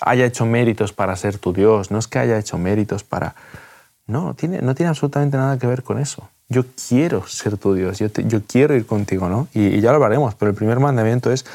haya 0.00 0.24
hecho 0.24 0.46
méritos 0.46 0.92
para 0.92 1.14
ser 1.16 1.38
tu 1.38 1.52
Dios, 1.52 1.90
no 1.90 1.98
es 1.98 2.08
que 2.08 2.18
haya 2.18 2.38
hecho 2.38 2.58
méritos 2.58 3.04
para... 3.04 3.34
No, 4.06 4.34
tiene, 4.34 4.60
no 4.62 4.74
tiene 4.74 4.88
absolutamente 4.88 5.36
nada 5.36 5.58
que 5.58 5.66
ver 5.66 5.82
con 5.82 5.98
eso. 5.98 6.28
Yo 6.48 6.64
quiero 6.88 7.26
ser 7.26 7.56
tu 7.56 7.74
Dios, 7.74 7.98
yo, 7.98 8.08
yo 8.08 8.42
quiero 8.46 8.74
ir 8.74 8.84
contigo, 8.84 9.28
¿no? 9.28 9.48
Y, 9.54 9.80
ya 9.80 9.90
lo 9.90 9.96
hablaremos, 9.96 10.34
pero 10.34 10.50
el 10.50 10.56
primer 10.56 10.80
mandamiento 10.80 11.30
es, 11.30 11.46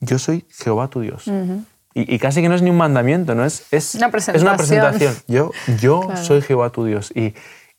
yo 0.00 0.18
soy 0.18 0.46
Jehová 0.50 0.88
tu 0.88 1.00
Dios. 1.00 1.24
y, 1.94 2.18
casi 2.18 2.40
que 2.40 2.48
no 2.48 2.54
es 2.54 2.62
ni 2.62 2.70
un 2.70 2.76
mandamiento, 2.76 3.34
¿no? 3.34 3.44
Es, 3.44 3.66
es, 3.70 3.94
una, 3.96 4.10
presentación. 4.10 4.36
Es 4.36 4.42
una 4.42 4.56
presentación. 4.56 5.14
Yo, 5.26 5.50
yo 5.80 6.08
soy 6.22 6.40
Jehová 6.40 6.70
tu 6.70 6.84
Dios. 6.84 7.12
Y, 7.14 7.34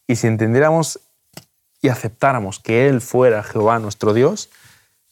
y 0.08 0.15
si 0.17 0.27
entendiéramos 0.27 1.00
y 1.82 1.89
aceptáramos 1.89 2.60
que 2.60 2.88
Él 2.88 3.01
fuera 3.01 3.43
Jehová 3.43 3.79
nuestro 3.79 4.13
Dios, 4.13 4.50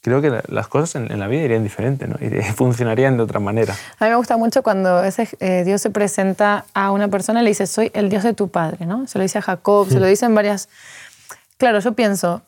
creo 0.01 0.22
que 0.22 0.41
las 0.48 0.67
cosas 0.67 0.96
en, 0.96 1.20
la 1.20 1.27
vida 1.27 1.43
irían 1.43 1.63
diferente, 1.63 2.08
¿no? 2.08 2.15
Y 2.22 2.41
funcionarían 2.53 3.17
de 3.17 3.24
otra 3.24 3.39
manera. 3.39 3.75
A 4.00 4.05
mí 4.05 4.10
me 4.10 4.15
gusta 4.15 4.38
mucho 4.38 4.63
cuando 4.63 5.03
ese, 5.03 5.27
eh, 5.39 5.63
Dios 5.63 5.81
se 5.81 5.89
presenta 5.89 6.65
a 6.74 6.91
una 6.91 7.08
persona 7.08 7.41
y 7.41 7.43
le 7.43 7.50
dice, 7.51 7.67
soy 7.67 7.91
el 7.93 8.10
Dios 8.10 8.24
de 8.24 8.34
tu 8.34 8.50
padre, 8.50 8.86
¿no? 8.86 9.08
Se 9.08 9.17
lo 9.17 9.24
dice 9.24 9.38
a 9.38 9.41
Jacob, 9.41 9.88
se 9.89 10.00
lo 10.00 10.05
dicen 10.05 10.36
varias... 10.36 10.70
Claro, 11.58 11.79
yo 11.79 11.93
pienso, 11.93 12.41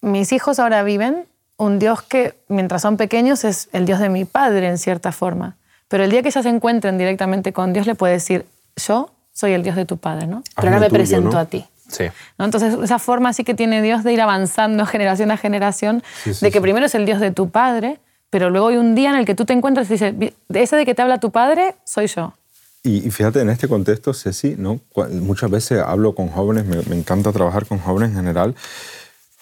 mis 0.00 0.32
hijos 0.32 0.58
ahora 0.58 0.82
viven 0.82 1.26
un 1.58 1.78
Dios 1.78 2.02
que 2.02 2.34
mientras 2.48 2.82
son 2.82 2.96
pequeños 2.96 3.44
es 3.44 3.68
el 3.72 3.86
Dios 3.86 4.00
de 4.00 4.08
mi 4.08 4.24
padre 4.24 4.68
en 4.68 4.78
cierta 4.78 5.12
forma. 5.12 5.56
Pero 5.88 6.04
el 6.04 6.10
día 6.10 6.22
que 6.22 6.28
ellos 6.28 6.42
se 6.42 6.48
encuentren 6.48 6.98
directamente 6.98 7.52
con 7.52 7.72
Dios 7.72 7.86
le 7.86 7.94
puede 7.94 8.14
decir, 8.14 8.46
yo 8.76 9.10
soy 9.32 9.52
el 9.52 9.62
Dios 9.62 9.76
de 9.76 9.84
tu 9.84 9.98
padre, 9.98 10.26
¿no? 10.26 10.42
Pero 10.56 10.68
ahora 10.68 10.80
me 10.80 10.90
presento 10.90 11.38
a 11.38 11.44
ti. 11.44 11.64
Sí. 11.88 12.04
¿no? 12.38 12.44
Entonces, 12.44 12.76
esa 12.82 12.98
forma 12.98 13.32
sí 13.32 13.44
que 13.44 13.54
tiene 13.54 13.82
Dios 13.82 14.04
de 14.04 14.12
ir 14.12 14.20
avanzando 14.20 14.86
generación 14.86 15.30
a 15.30 15.36
generación, 15.36 16.02
de 16.40 16.50
que 16.50 16.60
primero 16.60 16.86
es 16.86 16.94
el 16.94 17.06
Dios 17.06 17.20
de 17.20 17.30
tu 17.30 17.50
padre, 17.50 18.00
pero 18.30 18.50
luego 18.50 18.68
hay 18.68 18.76
un 18.76 18.94
día 18.94 19.10
en 19.10 19.16
el 19.16 19.24
que 19.24 19.34
tú 19.34 19.44
te 19.44 19.52
encuentras 19.52 19.88
y 19.88 19.94
dices, 19.94 20.14
ese 20.52 20.76
de 20.76 20.84
que 20.84 20.94
te 20.94 21.02
habla 21.02 21.20
tu 21.20 21.30
padre, 21.30 21.76
soy 21.84 22.06
yo. 22.06 22.34
Y, 22.82 23.10
fíjate, 23.10 23.40
en 23.40 23.50
este 23.50 23.66
contexto, 23.66 24.14
Ceci, 24.14 24.54
¿no? 24.56 24.80
muchas 25.10 25.50
veces 25.50 25.82
hablo 25.84 26.14
con 26.14 26.28
jóvenes, 26.28 26.66
me, 26.66 26.96
encanta 26.96 27.32
trabajar 27.32 27.66
con 27.66 27.80
jóvenes 27.80 28.10
en 28.10 28.16
general, 28.16 28.54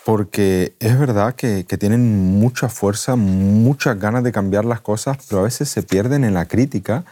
porque 0.06 0.74
es 0.80 0.98
verdad 0.98 1.34
que, 1.34 1.64
que, 1.66 1.76
tienen 1.76 2.38
mucha 2.38 2.70
fuerza, 2.70 3.16
muchas 3.16 3.98
ganas 3.98 4.24
de 4.24 4.32
cambiar 4.32 4.64
las 4.64 4.80
cosas, 4.80 5.18
pero 5.28 5.40
a 5.40 5.44
veces 5.44 5.68
se 5.68 5.82
pierden 5.82 6.24
en 6.24 6.32
la 6.32 6.46
crítica, 6.46 7.04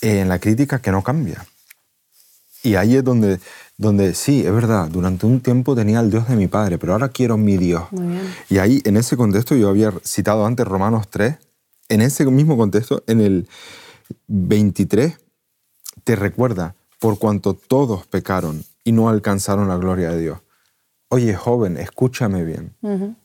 en 0.00 0.28
la 0.28 0.40
crítica 0.40 0.80
que 0.80 0.90
no 0.90 1.04
cambia. 1.04 1.46
Y 2.64 2.74
ahí 2.76 2.96
es 2.96 3.04
donde 3.04 3.38
donde 3.82 4.14
sí, 4.14 4.46
es 4.46 4.52
verdad, 4.52 4.88
durante 4.88 5.26
un 5.26 5.40
tiempo 5.40 5.74
tenía 5.74 6.00
el 6.00 6.10
Dios 6.10 6.28
de 6.28 6.36
mi 6.36 6.46
padre, 6.46 6.78
pero 6.78 6.94
ahora 6.94 7.08
quiero 7.08 7.36
mi 7.36 7.58
Dios. 7.58 7.82
Y 8.48 8.58
ahí, 8.58 8.80
en 8.84 8.96
ese 8.96 9.16
contexto, 9.16 9.54
yo 9.56 9.68
había 9.68 9.92
citado 10.04 10.46
antes 10.46 10.66
Romanos 10.66 11.08
3, 11.10 11.36
en 11.90 12.00
ese 12.00 12.24
mismo 12.26 12.56
contexto, 12.56 13.02
en 13.06 13.20
el 13.20 13.48
23, 14.28 15.18
te 16.04 16.16
recuerda, 16.16 16.76
por 17.00 17.18
cuanto 17.18 17.54
todos 17.54 18.06
pecaron 18.06 18.64
y 18.84 18.92
no 18.92 19.08
alcanzaron 19.08 19.68
la 19.68 19.76
gloria 19.76 20.10
de 20.10 20.20
Dios. 20.20 20.38
Oye, 21.08 21.34
joven, 21.34 21.76
escúchame 21.76 22.44
bien. 22.44 22.74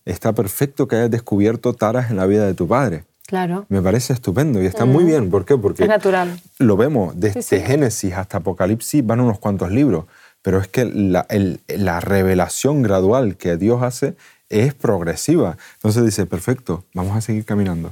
Está 0.05 0.33
perfecto 0.33 0.87
que 0.87 0.95
hayas 0.97 1.11
descubierto 1.11 1.73
taras 1.73 2.09
en 2.09 2.17
la 2.17 2.25
vida 2.25 2.45
de 2.45 2.55
tu 2.55 2.67
padre. 2.67 3.05
Claro. 3.27 3.65
Me 3.69 3.81
parece 3.81 4.13
estupendo 4.13 4.61
y 4.61 4.65
está 4.65 4.85
muy 4.85 5.03
bien. 5.03 5.29
¿Por 5.29 5.45
qué? 5.45 5.57
Porque 5.57 5.83
es 5.83 5.89
natural. 5.89 6.39
lo 6.59 6.77
vemos 6.77 7.13
desde 7.19 7.61
Génesis 7.61 8.13
hasta 8.13 8.37
Apocalipsis, 8.37 9.05
van 9.05 9.19
unos 9.19 9.37
cuantos 9.37 9.69
libros 9.69 10.05
pero 10.47 10.61
es 10.61 10.69
que 10.69 10.85
la, 10.85 11.99
revelación 11.99 12.81
gradual 12.81 13.35
que 13.35 13.57
Dios 13.57 13.83
hace 13.83 14.15
es 14.47 14.73
progresiva. 14.73 15.57
Entonces 15.73 16.05
dice, 16.05 16.25
perfecto, 16.25 16.85
vamos 16.93 17.17
a 17.17 17.19
seguir 17.19 17.43
caminando. 17.43 17.91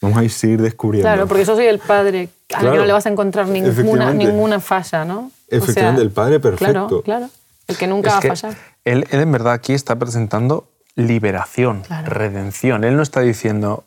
Vamos 0.00 0.18
a 0.18 0.24
ir, 0.24 0.32
seguir 0.32 0.60
descubriendo. 0.60 1.06
Claro, 1.06 1.28
porque 1.28 1.44
yo 1.44 1.54
soy 1.54 1.66
el 1.66 1.78
Padre 1.78 2.30
al 2.52 2.62
que 2.72 2.76
no 2.78 2.84
le 2.84 2.92
vas 2.92 3.06
a 3.06 3.10
encontrar 3.10 3.46
ninguna, 3.46 4.12
ninguna 4.12 4.58
falla, 4.58 5.04
¿no? 5.04 5.30
Efectivamente, 5.46 6.02
el 6.02 6.10
Padre 6.10 6.40
perfecto. 6.40 6.72
Claro, 6.72 7.02
claro. 7.02 7.30
El 7.68 7.76
que 7.76 7.86
nunca 7.86 8.10
va 8.10 8.18
a 8.18 8.22
fallar. 8.22 8.56
Él, 8.84 9.06
él, 9.12 9.20
en 9.20 9.30
verdad 9.30 9.52
aquí 9.52 9.72
está 9.72 9.94
presentando 9.94 10.66
liberación, 10.96 11.84
redención. 12.06 12.82
Él 12.82 12.96
no 12.96 13.04
está 13.04 13.20
diciendo, 13.20 13.84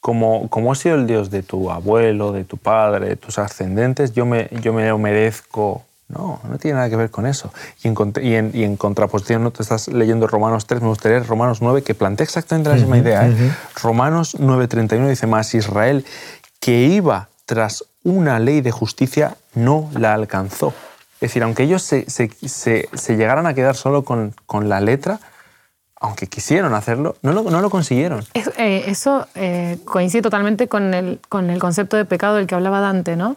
como, 0.00 0.48
como 0.48 0.72
he 0.72 0.76
sido 0.76 0.94
el 0.94 1.06
Dios 1.06 1.28
de 1.28 1.42
tu 1.42 1.70
abuelo, 1.70 2.32
de 2.32 2.44
tu 2.44 2.56
padre, 2.56 3.06
de 3.06 3.16
tus 3.16 3.38
ascendentes, 3.38 4.14
yo 4.14 4.24
me, 4.24 4.48
yo 4.62 4.72
me 4.72 4.90
merezco 4.94 5.84
no, 6.08 6.40
no 6.48 6.58
tiene 6.58 6.76
nada 6.76 6.88
que 6.88 6.96
ver 6.96 7.10
con 7.10 7.26
eso. 7.26 7.52
Y 7.82 7.88
en, 8.34 8.50
y 8.54 8.64
en, 8.64 8.76
contraposición, 8.76 9.42
¿no? 9.42 9.50
te 9.50 9.62
estás 9.62 9.88
leyendo 9.88 10.26
Romanos 10.26 10.66
3, 10.66 10.80
me 10.80 10.88
gustaría 10.88 11.18
leer 11.18 11.28
Romanos 11.28 11.60
9, 11.60 11.82
que 11.82 11.94
plantea 11.94 12.24
exactamente 12.24 12.70
la 12.70 12.76
misma 12.76 12.98
idea. 12.98 13.28
¿eh? 13.28 13.54
Romanos 13.82 14.36
9:31 14.38 15.08
dice 15.08 15.26
más, 15.26 15.54
Israel, 15.54 16.04
que 16.60 16.84
iba 16.84 17.28
tras 17.44 17.84
una 18.04 18.38
ley 18.38 18.62
de 18.62 18.70
justicia, 18.70 19.36
no 19.54 19.90
la 19.94 20.14
alcanzó. 20.14 20.72
Es 21.16 21.30
decir, 21.30 21.42
aunque 21.42 21.64
ellos 21.64 21.82
se, 21.82 22.08
se, 22.08 22.30
se, 22.46 23.16
llegaran 23.16 23.46
a 23.46 23.52
quedar 23.52 23.74
solo 23.74 24.04
con, 24.04 24.34
con, 24.46 24.68
la 24.68 24.80
letra, 24.80 25.18
aunque 26.00 26.28
quisieron 26.28 26.74
hacerlo, 26.74 27.16
no 27.22 27.32
lo, 27.32 27.42
no 27.42 27.60
lo 27.60 27.70
consiguieron. 27.70 28.24
Eh, 28.34 28.84
eso 28.86 29.26
eh, 29.34 29.78
coincide 29.84 30.22
totalmente 30.22 30.68
con 30.68 30.94
el, 30.94 31.20
con 31.28 31.50
el 31.50 31.58
concepto 31.58 31.96
de 31.96 32.04
pecado 32.04 32.36
del 32.36 32.46
que 32.46 32.54
hablaba 32.54 32.80
Dante, 32.80 33.16
¿no? 33.16 33.36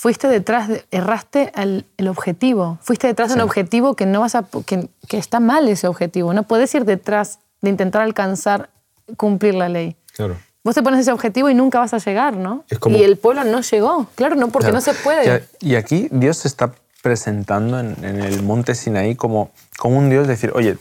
Fuiste 0.00 0.28
detrás, 0.28 0.66
de, 0.66 0.86
erraste 0.90 1.52
el, 1.54 1.84
el, 1.98 2.08
objetivo, 2.08 2.78
fuiste 2.80 3.06
detrás 3.06 3.28
de 3.28 3.34
un 3.34 3.42
objetivo 3.42 3.94
que, 3.94 4.06
no 4.06 4.20
vas 4.20 4.34
a, 4.34 4.46
que, 4.64 4.88
que, 5.06 5.18
está 5.18 5.40
mal 5.40 5.68
ese 5.68 5.88
objetivo, 5.88 6.32
no 6.32 6.44
puedes 6.44 6.74
ir 6.74 6.86
detrás 6.86 7.38
de 7.60 7.68
intentar 7.68 8.00
alcanzar, 8.00 8.70
cumplir 9.18 9.54
la 9.54 9.68
ley. 9.68 9.96
Claro. 10.16 10.38
Vos 10.64 10.74
te 10.74 10.82
pones 10.82 11.00
ese 11.00 11.12
objetivo 11.12 11.50
y 11.50 11.54
nunca 11.54 11.80
vas 11.80 11.92
a 11.92 11.98
llegar, 11.98 12.34
¿no? 12.34 12.64
Y 12.86 13.02
el 13.02 13.18
pueblo 13.18 13.44
no 13.44 13.60
llegó, 13.60 14.06
claro, 14.14 14.36
no, 14.36 14.48
porque 14.48 14.72
no 14.72 14.80
se 14.80 14.94
puede. 14.94 15.46
Y 15.60 15.74
aquí 15.74 16.08
Dios 16.10 16.38
se 16.38 16.48
está 16.48 16.72
presentando 17.02 17.78
en, 17.78 17.94
en, 18.02 18.22
el 18.22 18.42
monte 18.42 18.74
Sinaí 18.74 19.16
como, 19.16 19.50
como 19.78 19.98
un 19.98 20.08
Dios, 20.08 20.26
decir, 20.26 20.50
oye, 20.54 20.78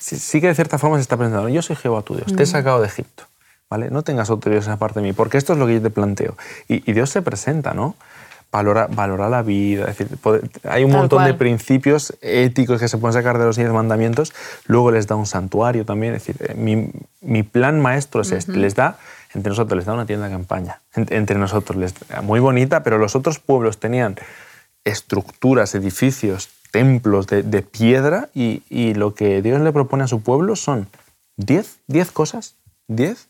sí, 0.00 0.40
que 0.40 0.48
de 0.48 0.56
cierta 0.56 0.78
forma 0.78 0.96
se 0.96 1.02
está 1.02 1.16
presentando, 1.16 1.48
yo 1.48 1.62
soy 1.62 1.76
Jehová 1.76 2.02
tu 2.02 2.16
Dios, 2.16 2.34
te 2.34 2.42
he 2.42 2.46
sacado 2.46 2.80
de 2.80 2.88
Egipto, 2.88 3.22
¿vale? 3.70 3.88
No 3.90 4.02
tengas 4.02 4.30
otro 4.30 4.50
Dios 4.50 4.66
aparte 4.66 4.98
de 4.98 5.06
mí, 5.06 5.12
porque 5.12 5.38
esto 5.38 5.52
es 5.52 5.60
lo 5.60 5.68
que 5.68 5.74
yo 5.74 5.82
te 5.82 5.90
planteo. 5.90 6.36
Y, 6.66 6.90
y 6.90 6.92
Dios 6.92 7.10
se 7.10 7.22
presenta, 7.22 7.72
¿no? 7.72 7.94
Valora, 8.50 8.86
valora 8.90 9.28
la 9.28 9.42
vida. 9.42 9.88
Es 9.90 9.98
decir, 9.98 10.18
hay 10.64 10.84
un 10.84 10.92
montón 10.92 11.24
de 11.24 11.34
principios 11.34 12.16
éticos 12.20 12.80
que 12.80 12.88
se 12.88 12.98
pueden 12.98 13.14
sacar 13.14 13.38
de 13.38 13.44
los 13.44 13.56
diez 13.56 13.70
mandamientos. 13.70 14.32
Luego 14.66 14.90
les 14.90 15.06
da 15.06 15.16
un 15.16 15.26
santuario 15.26 15.84
también. 15.84 16.14
Es 16.14 16.26
decir, 16.26 16.50
eh, 16.50 16.54
mi, 16.54 16.90
mi 17.20 17.42
plan 17.42 17.80
maestro 17.80 18.22
es 18.22 18.32
este. 18.32 18.52
Les 18.52 18.74
da, 18.74 18.98
entre 19.34 19.50
nosotros, 19.50 19.76
les 19.76 19.86
da 19.86 19.94
una 19.94 20.06
tienda 20.06 20.26
de 20.26 20.32
campaña. 20.32 20.80
Entre 20.94 21.38
nosotros, 21.38 21.76
les, 21.76 21.94
muy 22.22 22.40
bonita, 22.40 22.82
pero 22.82 22.98
los 22.98 23.14
otros 23.16 23.38
pueblos 23.38 23.78
tenían 23.78 24.16
estructuras, 24.84 25.74
edificios, 25.74 26.48
templos 26.70 27.26
de, 27.26 27.42
de 27.42 27.62
piedra 27.62 28.28
y, 28.34 28.62
y, 28.68 28.94
lo 28.94 29.14
que 29.14 29.42
Dios 29.42 29.60
le 29.60 29.72
propone 29.72 30.04
a 30.04 30.06
su 30.06 30.22
pueblo 30.22 30.56
son 30.56 30.88
diez, 31.36 31.78
diez 31.86 32.10
cosas, 32.10 32.56
diez 32.88 33.28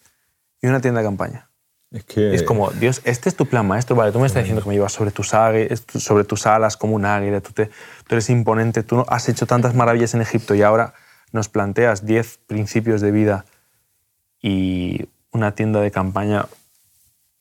y 0.61 0.67
una 0.67 0.81
tienda 0.81 1.01
de 1.01 1.07
campaña. 1.07 1.48
Es, 1.91 2.05
que... 2.05 2.35
es 2.35 2.43
como, 2.43 2.71
Dios, 2.71 3.01
este 3.05 3.29
es 3.29 3.35
tu 3.35 3.47
plan 3.47 3.67
maestro, 3.67 3.97
vale, 3.97 4.13
tú 4.13 4.21
me 4.21 4.27
estás 4.27 4.43
diciendo 4.43 4.63
que 4.63 4.69
me 4.69 4.75
llevas 4.75 4.93
sobre 4.93 5.11
tus, 5.11 5.29
sobre 5.29 6.25
tus 6.25 6.47
alas 6.47 6.77
como 6.77 6.95
un 6.95 7.07
águila, 7.07 7.41
tú, 7.41 7.53
te, 7.53 7.67
tú 7.67 8.15
eres 8.15 8.29
imponente, 8.29 8.83
tú 8.83 9.05
has 9.09 9.29
hecho 9.29 9.47
tantas 9.47 9.75
maravillas 9.75 10.13
en 10.15 10.21
Egipto 10.21 10.55
y 10.55 10.63
ahora 10.63 10.93
nos 11.33 11.49
planteas 11.49 12.05
10 12.05 12.41
principios 12.47 13.01
de 13.01 13.11
vida 13.11 13.47
y 14.43 15.09
una 15.33 15.55
tienda 15.55 15.81
de 15.81 15.91
campaña, 15.91 16.47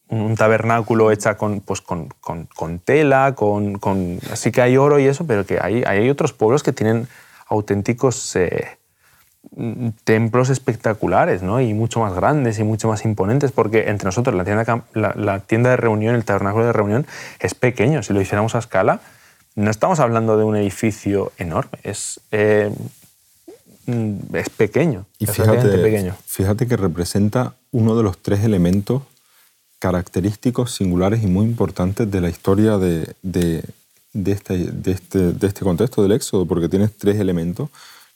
un 0.08 0.36
tabernáculo 0.38 1.12
hecha 1.12 1.36
con, 1.36 1.60
pues 1.60 1.82
con, 1.82 2.08
con, 2.22 2.46
con 2.46 2.80
tela, 2.80 3.36
con, 3.36 3.78
con, 3.80 4.20
así 4.32 4.52
que 4.52 4.62
hay 4.62 4.78
oro 4.78 4.98
y 5.00 5.08
eso, 5.08 5.28
pero 5.28 5.46
que 5.46 5.60
hay, 5.62 5.84
hay 5.86 6.10
otros 6.10 6.32
pueblos 6.32 6.64
que 6.64 6.72
tienen 6.72 7.08
auténticos... 7.48 8.36
Eh, 8.38 8.77
templos 10.04 10.50
espectaculares 10.50 11.42
¿no? 11.42 11.62
y 11.62 11.74
mucho 11.74 12.00
más 12.00 12.14
grandes 12.14 12.60
y 12.60 12.64
mucho 12.64 12.88
más 12.88 13.06
imponentes, 13.06 13.52
porque 13.52 13.90
entre 13.90 14.06
nosotros 14.06 14.36
la 14.36 14.44
tienda, 14.44 14.84
la, 14.94 15.40
tienda 15.40 15.72
de 15.72 15.78
reunión, 15.78 16.16
el 16.16 16.26
tabernáculo 16.26 16.66
de 16.66 16.74
reunión 16.74 17.08
es 17.40 17.56
pequeño. 17.56 18.04
Si 18.04 18.14
lo 18.14 18.22
hiciéramos 18.22 18.56
a 18.56 18.60
escala, 18.60 19.02
no 19.56 19.72
estamos 19.72 20.00
hablando 20.00 20.38
de 20.38 20.44
un 20.44 20.56
edificio 20.56 21.32
enorme, 21.38 21.80
es, 21.84 22.20
eh, 22.32 22.72
mm, 23.88 24.36
es 24.36 24.50
pequeño. 24.50 25.06
Y 25.18 25.26
fíjate, 25.26 25.78
pequeño. 25.78 26.16
fíjate 26.26 26.68
que 26.68 26.78
representa 26.78 27.54
uno 27.72 27.96
de 27.96 28.04
los 28.04 28.18
tres 28.20 28.44
elementos 28.44 29.04
característicos, 29.80 30.72
singulares 30.72 31.24
y 31.24 31.28
muy 31.28 31.46
importantes 31.46 32.10
de 32.10 32.22
la 32.22 32.30
historia 32.30 32.78
de, 32.78 33.14
de, 33.22 33.64
de 34.14 34.32
este, 34.32 34.58
de, 34.58 34.92
este, 34.92 35.34
de 35.34 35.48
este 35.48 35.62
contexto 35.62 36.02
del 36.02 36.12
éxodo, 36.12 36.46
porque 36.46 36.70
tienes 36.70 36.96
tres 36.98 37.20
elementos, 37.20 37.70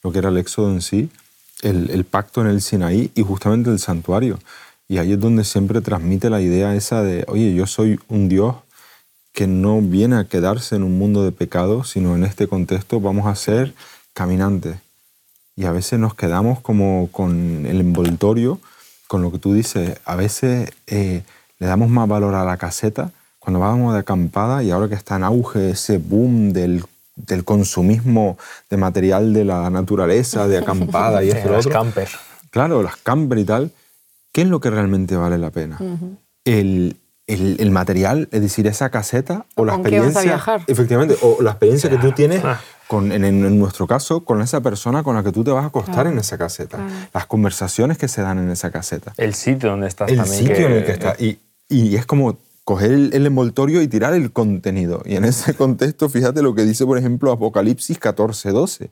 lo 0.03 0.11
que 0.11 0.19
era 0.19 0.29
el 0.29 0.37
éxodo 0.37 0.71
en 0.71 0.81
sí, 0.81 1.09
el, 1.61 2.05
pacto 2.05 2.41
en 2.41 2.47
el 2.47 2.61
Sinaí 2.61 3.11
y 3.15 3.23
justamente 3.23 3.69
el 3.69 3.79
santuario. 3.79 4.39
Y 4.87 4.97
ahí 4.97 5.13
es 5.13 5.19
donde 5.19 5.43
siempre 5.43 5.81
transmite 5.81 6.29
la 6.29 6.41
idea 6.41 6.75
esa 6.75 7.01
de, 7.01 7.23
oye, 7.27 7.53
yo 7.53 7.65
soy 7.65 7.99
un 8.07 8.27
Dios 8.27 8.55
que 9.31 9.47
no 9.47 9.81
viene 9.81 10.17
a 10.17 10.25
quedarse 10.25 10.75
en 10.75 10.83
un 10.83 10.97
mundo 10.97 11.23
de 11.23 11.31
pecado, 11.31 11.83
sino 11.83 12.15
en 12.15 12.23
este 12.23 12.47
contexto 12.47 12.99
vamos 12.99 13.27
a 13.27 13.35
ser 13.35 13.73
caminantes. 14.13 14.77
Y 15.55 15.65
a 15.65 15.71
veces 15.71 15.99
nos 15.99 16.15
quedamos 16.15 16.59
como 16.59 17.09
con 17.11 17.65
el 17.65 17.79
envoltorio, 17.79 18.59
con 19.07 19.21
lo 19.21 19.31
que 19.31 19.39
tú 19.39 19.53
dices, 19.53 19.99
a 20.05 20.15
veces 20.15 20.71
eh, 20.87 21.23
le 21.59 21.67
damos 21.67 21.89
más 21.89 22.07
valor 22.07 22.33
a 22.33 22.43
la 22.43 22.57
caseta 22.57 23.11
cuando 23.39 23.59
vamos 23.59 23.93
de 23.93 23.99
acampada 23.99 24.63
y 24.63 24.71
ahora 24.71 24.87
que 24.87 24.95
está 24.95 25.15
en 25.15 25.23
auge 25.23 25.71
ese 25.71 25.97
boom 25.97 26.53
del, 26.53 26.83
del 27.27 27.43
consumismo 27.43 28.37
de 28.69 28.77
material 28.77 29.33
de 29.33 29.45
la 29.45 29.69
naturaleza, 29.69 30.47
de 30.47 30.57
acampada 30.59 31.23
y 31.23 31.29
esto 31.31 31.49
y 31.49 31.51
Las 31.51 31.65
otro. 31.65 31.79
camper. 31.79 32.09
Claro, 32.49 32.83
las 32.83 32.97
camper 32.97 33.37
y 33.39 33.45
tal. 33.45 33.71
¿Qué 34.31 34.41
es 34.43 34.47
lo 34.47 34.59
que 34.59 34.69
realmente 34.69 35.15
vale 35.15 35.37
la 35.37 35.51
pena? 35.51 35.77
el, 36.45 36.97
el- 37.27 37.57
el 37.59 37.71
material, 37.71 38.27
es 38.31 38.41
decir, 38.41 38.65
esa 38.67 38.89
caseta 38.89 39.45
o 39.55 39.63
la 39.65 39.73
¿Con 39.73 39.83
qué 39.83 39.89
vas 39.99 40.01
a 40.01 40.07
experiencia. 40.07 40.21
viajar? 40.35 40.61
Efectivamente, 40.67 41.15
o 41.21 41.41
la 41.41 41.51
experiencia 41.51 41.89
que 41.89 41.97
tú 41.97 42.11
tienes, 42.13 42.43
Ah. 42.43 42.59
con, 42.87 43.11
en, 43.11 43.23
en 43.23 43.59
nuestro 43.59 43.87
caso, 43.87 44.25
con 44.25 44.41
esa 44.41 44.59
persona 44.61 45.03
con 45.03 45.15
la 45.15 45.23
que 45.23 45.31
tú 45.31 45.43
te 45.43 45.51
vas 45.51 45.63
a 45.63 45.67
acostar 45.67 46.07
en 46.07 46.17
esa 46.17 46.37
caseta. 46.37 46.79
Las 47.13 47.25
conversaciones 47.27 47.97
que 47.97 48.07
se 48.07 48.21
dan 48.21 48.39
en 48.39 48.49
esa 48.49 48.71
caseta. 48.71 49.13
El 49.17 49.33
sitio 49.33 49.69
donde 49.69 49.87
estás 49.87 50.09
El 50.09 50.17
también. 50.17 50.37
sitio 50.39 50.65
en 50.67 50.71
el 50.73 50.83
que 50.85 50.91
está. 50.91 51.15
Y, 51.19 51.37
y 51.69 51.95
es 51.95 52.05
como 52.05 52.37
coger 52.71 52.91
el, 52.91 53.13
el 53.13 53.25
envoltorio 53.25 53.81
y 53.81 53.87
tirar 53.87 54.13
el 54.13 54.31
contenido. 54.31 55.01
Y 55.05 55.15
en 55.15 55.25
ese 55.25 55.53
contexto, 55.53 56.07
fíjate 56.09 56.41
lo 56.41 56.55
que 56.55 56.63
dice, 56.63 56.85
por 56.85 56.97
ejemplo, 56.97 57.31
Apocalipsis 57.31 57.97
14, 57.99 58.51
12, 58.51 58.91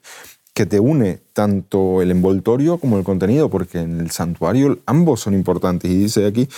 que 0.53 0.65
te 0.65 0.79
une 0.81 1.19
tanto 1.31 2.01
el 2.01 2.11
envoltorio 2.11 2.77
como 2.77 2.97
el 2.97 3.05
contenido, 3.05 3.49
porque 3.49 3.79
en 3.79 4.01
el 4.01 4.11
santuario 4.11 4.79
ambos 4.85 5.21
son 5.21 5.33
importantes. 5.33 5.89
Y 5.89 5.95
dice 5.97 6.25
aquí, 6.25 6.49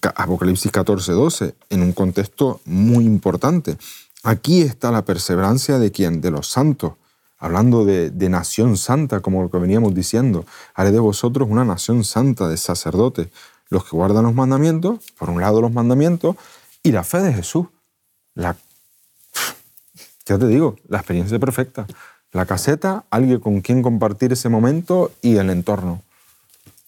ca- 0.00 0.12
Apocalipsis 0.16 0.70
14, 0.70 1.12
12, 1.12 1.54
en 1.70 1.82
un 1.82 1.92
contexto 1.92 2.60
muy 2.66 3.04
importante. 3.06 3.78
Aquí 4.22 4.60
está 4.60 4.90
la 4.90 5.06
perseverancia 5.06 5.78
de 5.78 5.90
quién? 5.90 6.20
De 6.20 6.30
los 6.30 6.48
santos. 6.50 6.92
Hablando 7.38 7.84
de, 7.86 8.10
de 8.10 8.28
nación 8.28 8.76
santa, 8.76 9.20
como 9.20 9.42
lo 9.42 9.50
que 9.50 9.58
veníamos 9.58 9.94
diciendo, 9.94 10.44
haré 10.74 10.90
de 10.92 10.98
vosotros 10.98 11.48
una 11.50 11.64
nación 11.64 12.04
santa 12.04 12.48
de 12.48 12.56
sacerdotes, 12.56 13.28
los 13.70 13.84
que 13.84 13.96
guardan 13.96 14.24
los 14.24 14.34
mandamientos, 14.34 14.98
por 15.18 15.30
un 15.30 15.40
lado 15.40 15.60
los 15.60 15.72
mandamientos, 15.72 16.36
y 16.82 16.92
la 16.92 17.04
fe 17.04 17.18
de 17.20 17.32
Jesús. 17.32 17.66
La, 18.34 18.56
ya 20.26 20.38
te 20.38 20.46
digo, 20.46 20.76
la 20.88 20.98
experiencia 20.98 21.38
perfecta. 21.38 21.86
La 22.32 22.44
caseta, 22.46 23.04
alguien 23.10 23.40
con 23.40 23.60
quien 23.62 23.82
compartir 23.82 24.32
ese 24.32 24.48
momento 24.48 25.10
y 25.22 25.36
el 25.36 25.50
entorno. 25.50 26.02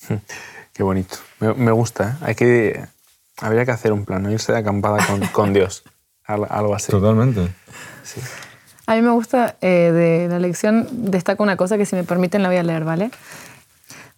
Qué 0.73 0.83
bonito. 0.83 1.17
Me, 1.41 1.55
me 1.55 1.73
gusta. 1.73 2.11
¿eh? 2.11 2.25
Hay 2.27 2.35
que, 2.35 2.85
habría 3.41 3.65
que 3.65 3.71
hacer 3.73 3.93
un 3.93 4.05
plan, 4.05 4.23
¿no? 4.23 4.31
irse 4.31 4.53
de 4.53 4.59
acampada 4.59 5.05
con, 5.07 5.21
con 5.29 5.53
Dios. 5.53 5.83
Al- 6.25 6.47
Algo 6.51 6.75
así. 6.75 6.91
Totalmente. 6.93 7.49
Sí. 8.05 8.21
A 8.87 8.95
mí 8.97 9.03
me 9.03 9.11
gusta 9.11 9.57
eh, 9.61 9.93
de 9.93 10.29
la 10.29 10.39
lección, 10.41 10.87
destaca 11.11 11.43
una 11.43 11.57
cosa 11.57 11.79
que 11.79 11.87
si 11.87 11.95
me 11.97 12.05
permiten 12.05 12.43
la 12.43 12.49
voy 12.49 12.59
a 12.59 12.63
leer, 12.63 12.85
¿vale? 12.85 13.11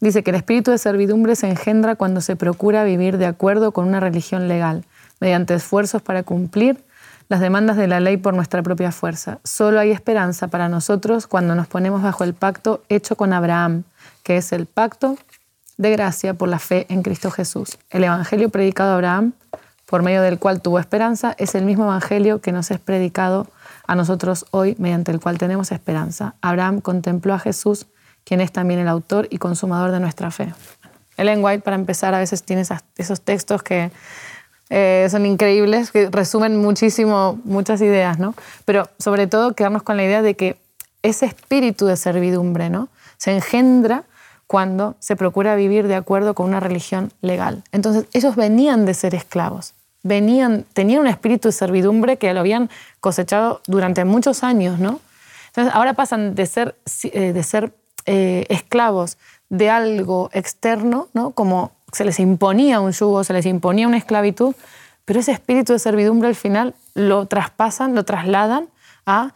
Dice 0.00 0.22
que 0.22 0.30
el 0.30 0.36
espíritu 0.36 0.70
de 0.70 0.78
servidumbre 0.78 1.36
se 1.36 1.48
engendra 1.48 1.94
cuando 1.94 2.20
se 2.20 2.36
procura 2.36 2.82
vivir 2.82 3.18
de 3.18 3.26
acuerdo 3.26 3.72
con 3.72 3.86
una 3.86 4.00
religión 4.00 4.48
legal, 4.48 4.84
mediante 5.22 5.54
esfuerzos 5.54 6.02
para 6.02 6.24
cumplir 6.24 6.84
las 7.28 7.38
demandas 7.38 7.76
de 7.76 7.86
la 7.86 8.00
ley 8.00 8.16
por 8.16 8.34
nuestra 8.34 8.60
propia 8.60 8.90
fuerza. 8.90 9.38
Solo 9.44 9.78
hay 9.78 9.92
esperanza 9.92 10.48
para 10.48 10.68
nosotros 10.68 11.28
cuando 11.28 11.54
nos 11.54 11.68
ponemos 11.68 12.02
bajo 12.02 12.24
el 12.24 12.34
pacto 12.34 12.82
hecho 12.88 13.14
con 13.14 13.32
Abraham, 13.32 13.84
que 14.24 14.36
es 14.36 14.50
el 14.50 14.66
pacto 14.66 15.16
de 15.76 15.92
gracia 15.92 16.34
por 16.34 16.48
la 16.48 16.58
fe 16.58 16.86
en 16.88 17.04
Cristo 17.04 17.30
Jesús. 17.30 17.78
El 17.90 18.02
evangelio 18.02 18.48
predicado 18.48 18.90
a 18.90 18.94
Abraham, 18.94 19.34
por 19.86 20.02
medio 20.02 20.22
del 20.22 20.40
cual 20.40 20.60
tuvo 20.60 20.80
esperanza, 20.80 21.36
es 21.38 21.54
el 21.54 21.66
mismo 21.66 21.84
evangelio 21.84 22.40
que 22.40 22.50
nos 22.50 22.72
es 22.72 22.80
predicado 22.80 23.46
a 23.86 23.94
nosotros 23.94 24.46
hoy, 24.50 24.74
mediante 24.80 25.12
el 25.12 25.20
cual 25.20 25.38
tenemos 25.38 25.70
esperanza. 25.70 26.34
Abraham 26.40 26.80
contempló 26.80 27.34
a 27.34 27.38
Jesús, 27.38 27.86
quien 28.24 28.40
es 28.40 28.50
también 28.50 28.80
el 28.80 28.88
autor 28.88 29.28
y 29.30 29.38
consumador 29.38 29.92
de 29.92 30.00
nuestra 30.00 30.32
fe. 30.32 30.52
Ellen 31.16 31.44
White, 31.44 31.62
para 31.62 31.76
empezar, 31.76 32.12
a 32.12 32.18
veces 32.18 32.42
tiene 32.42 32.64
esos 32.96 33.20
textos 33.20 33.62
que 33.62 33.92
eh, 34.74 35.06
son 35.10 35.26
increíbles, 35.26 35.90
que 35.90 36.08
resumen 36.08 36.56
muchísimo, 36.56 37.38
muchas 37.44 37.82
ideas, 37.82 38.18
¿no? 38.18 38.34
Pero 38.64 38.88
sobre 38.98 39.26
todo 39.26 39.52
quedarnos 39.52 39.82
con 39.82 39.98
la 39.98 40.04
idea 40.04 40.22
de 40.22 40.34
que 40.34 40.56
ese 41.02 41.26
espíritu 41.26 41.84
de 41.84 41.98
servidumbre, 41.98 42.70
¿no? 42.70 42.88
Se 43.18 43.32
engendra 43.32 44.04
cuando 44.46 44.96
se 44.98 45.14
procura 45.14 45.56
vivir 45.56 45.88
de 45.88 45.94
acuerdo 45.94 46.32
con 46.32 46.46
una 46.46 46.58
religión 46.58 47.12
legal. 47.20 47.62
Entonces, 47.70 48.06
ellos 48.14 48.34
venían 48.34 48.86
de 48.86 48.94
ser 48.94 49.14
esclavos, 49.14 49.74
venían, 50.02 50.64
tenían 50.72 51.02
un 51.02 51.06
espíritu 51.06 51.48
de 51.48 51.52
servidumbre 51.52 52.16
que 52.16 52.32
lo 52.32 52.40
habían 52.40 52.70
cosechado 53.00 53.60
durante 53.66 54.06
muchos 54.06 54.42
años, 54.42 54.78
¿no? 54.78 55.00
Entonces, 55.48 55.74
ahora 55.74 55.92
pasan 55.92 56.34
de 56.34 56.46
ser, 56.46 56.76
eh, 57.12 57.34
de 57.34 57.42
ser 57.42 57.74
eh, 58.06 58.46
esclavos 58.48 59.18
de 59.50 59.68
algo 59.68 60.30
externo, 60.32 61.08
¿no? 61.12 61.32
Como 61.32 61.72
se 61.92 62.04
les 62.04 62.18
imponía 62.20 62.80
un 62.80 62.92
yugo, 62.92 63.24
se 63.24 63.32
les 63.32 63.46
imponía 63.46 63.86
una 63.86 63.98
esclavitud, 63.98 64.54
pero 65.04 65.20
ese 65.20 65.32
espíritu 65.32 65.72
de 65.72 65.78
servidumbre 65.78 66.28
al 66.28 66.34
final 66.34 66.74
lo 66.94 67.26
traspasan, 67.26 67.94
lo 67.94 68.04
trasladan 68.04 68.68
a 69.06 69.34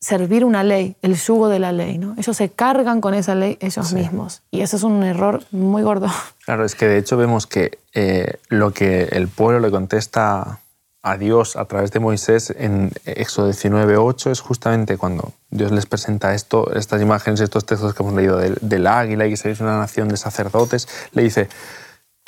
servir 0.00 0.46
una 0.46 0.64
ley, 0.64 0.96
el 1.02 1.14
yugo 1.14 1.48
de 1.48 1.58
la 1.58 1.72
ley. 1.72 1.98
¿no? 1.98 2.14
Ellos 2.16 2.36
se 2.36 2.48
cargan 2.48 3.00
con 3.00 3.14
esa 3.14 3.34
ley 3.34 3.58
ellos 3.60 3.92
mismos. 3.92 4.42
Y 4.50 4.62
eso 4.62 4.76
es 4.76 4.82
un 4.82 5.02
error 5.02 5.42
muy 5.50 5.82
gordo. 5.82 6.08
Claro, 6.46 6.64
es 6.64 6.74
que 6.74 6.86
de 6.86 6.98
hecho 6.98 7.16
vemos 7.16 7.46
que 7.46 7.78
eh, 7.92 8.38
lo 8.48 8.72
que 8.72 9.04
el 9.12 9.28
pueblo 9.28 9.60
le 9.60 9.70
contesta 9.70 10.60
a 11.02 11.16
Dios 11.16 11.56
a 11.56 11.64
través 11.64 11.92
de 11.92 12.00
Moisés 12.00 12.52
en 12.56 12.90
Éxodo 13.04 13.50
19.8 13.50 14.30
es 14.30 14.40
justamente 14.40 14.98
cuando 14.98 15.32
Dios 15.50 15.72
les 15.72 15.86
presenta 15.86 16.34
esto, 16.34 16.74
estas 16.74 17.00
imágenes, 17.00 17.40
estos 17.40 17.64
textos 17.64 17.94
que 17.94 18.02
hemos 18.02 18.14
leído 18.14 18.36
del, 18.36 18.58
del 18.60 18.86
águila 18.86 19.26
y 19.26 19.30
que 19.30 19.36
seréis 19.36 19.60
una 19.60 19.78
nación 19.78 20.08
de 20.08 20.18
sacerdotes, 20.18 20.88
le 21.12 21.22
dice, 21.22 21.48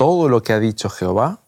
todo 0.05 0.29
lo 0.29 0.43
que 0.43 0.53
ha 0.53 0.59
dicho 0.61 0.89
Jehová 0.91 1.39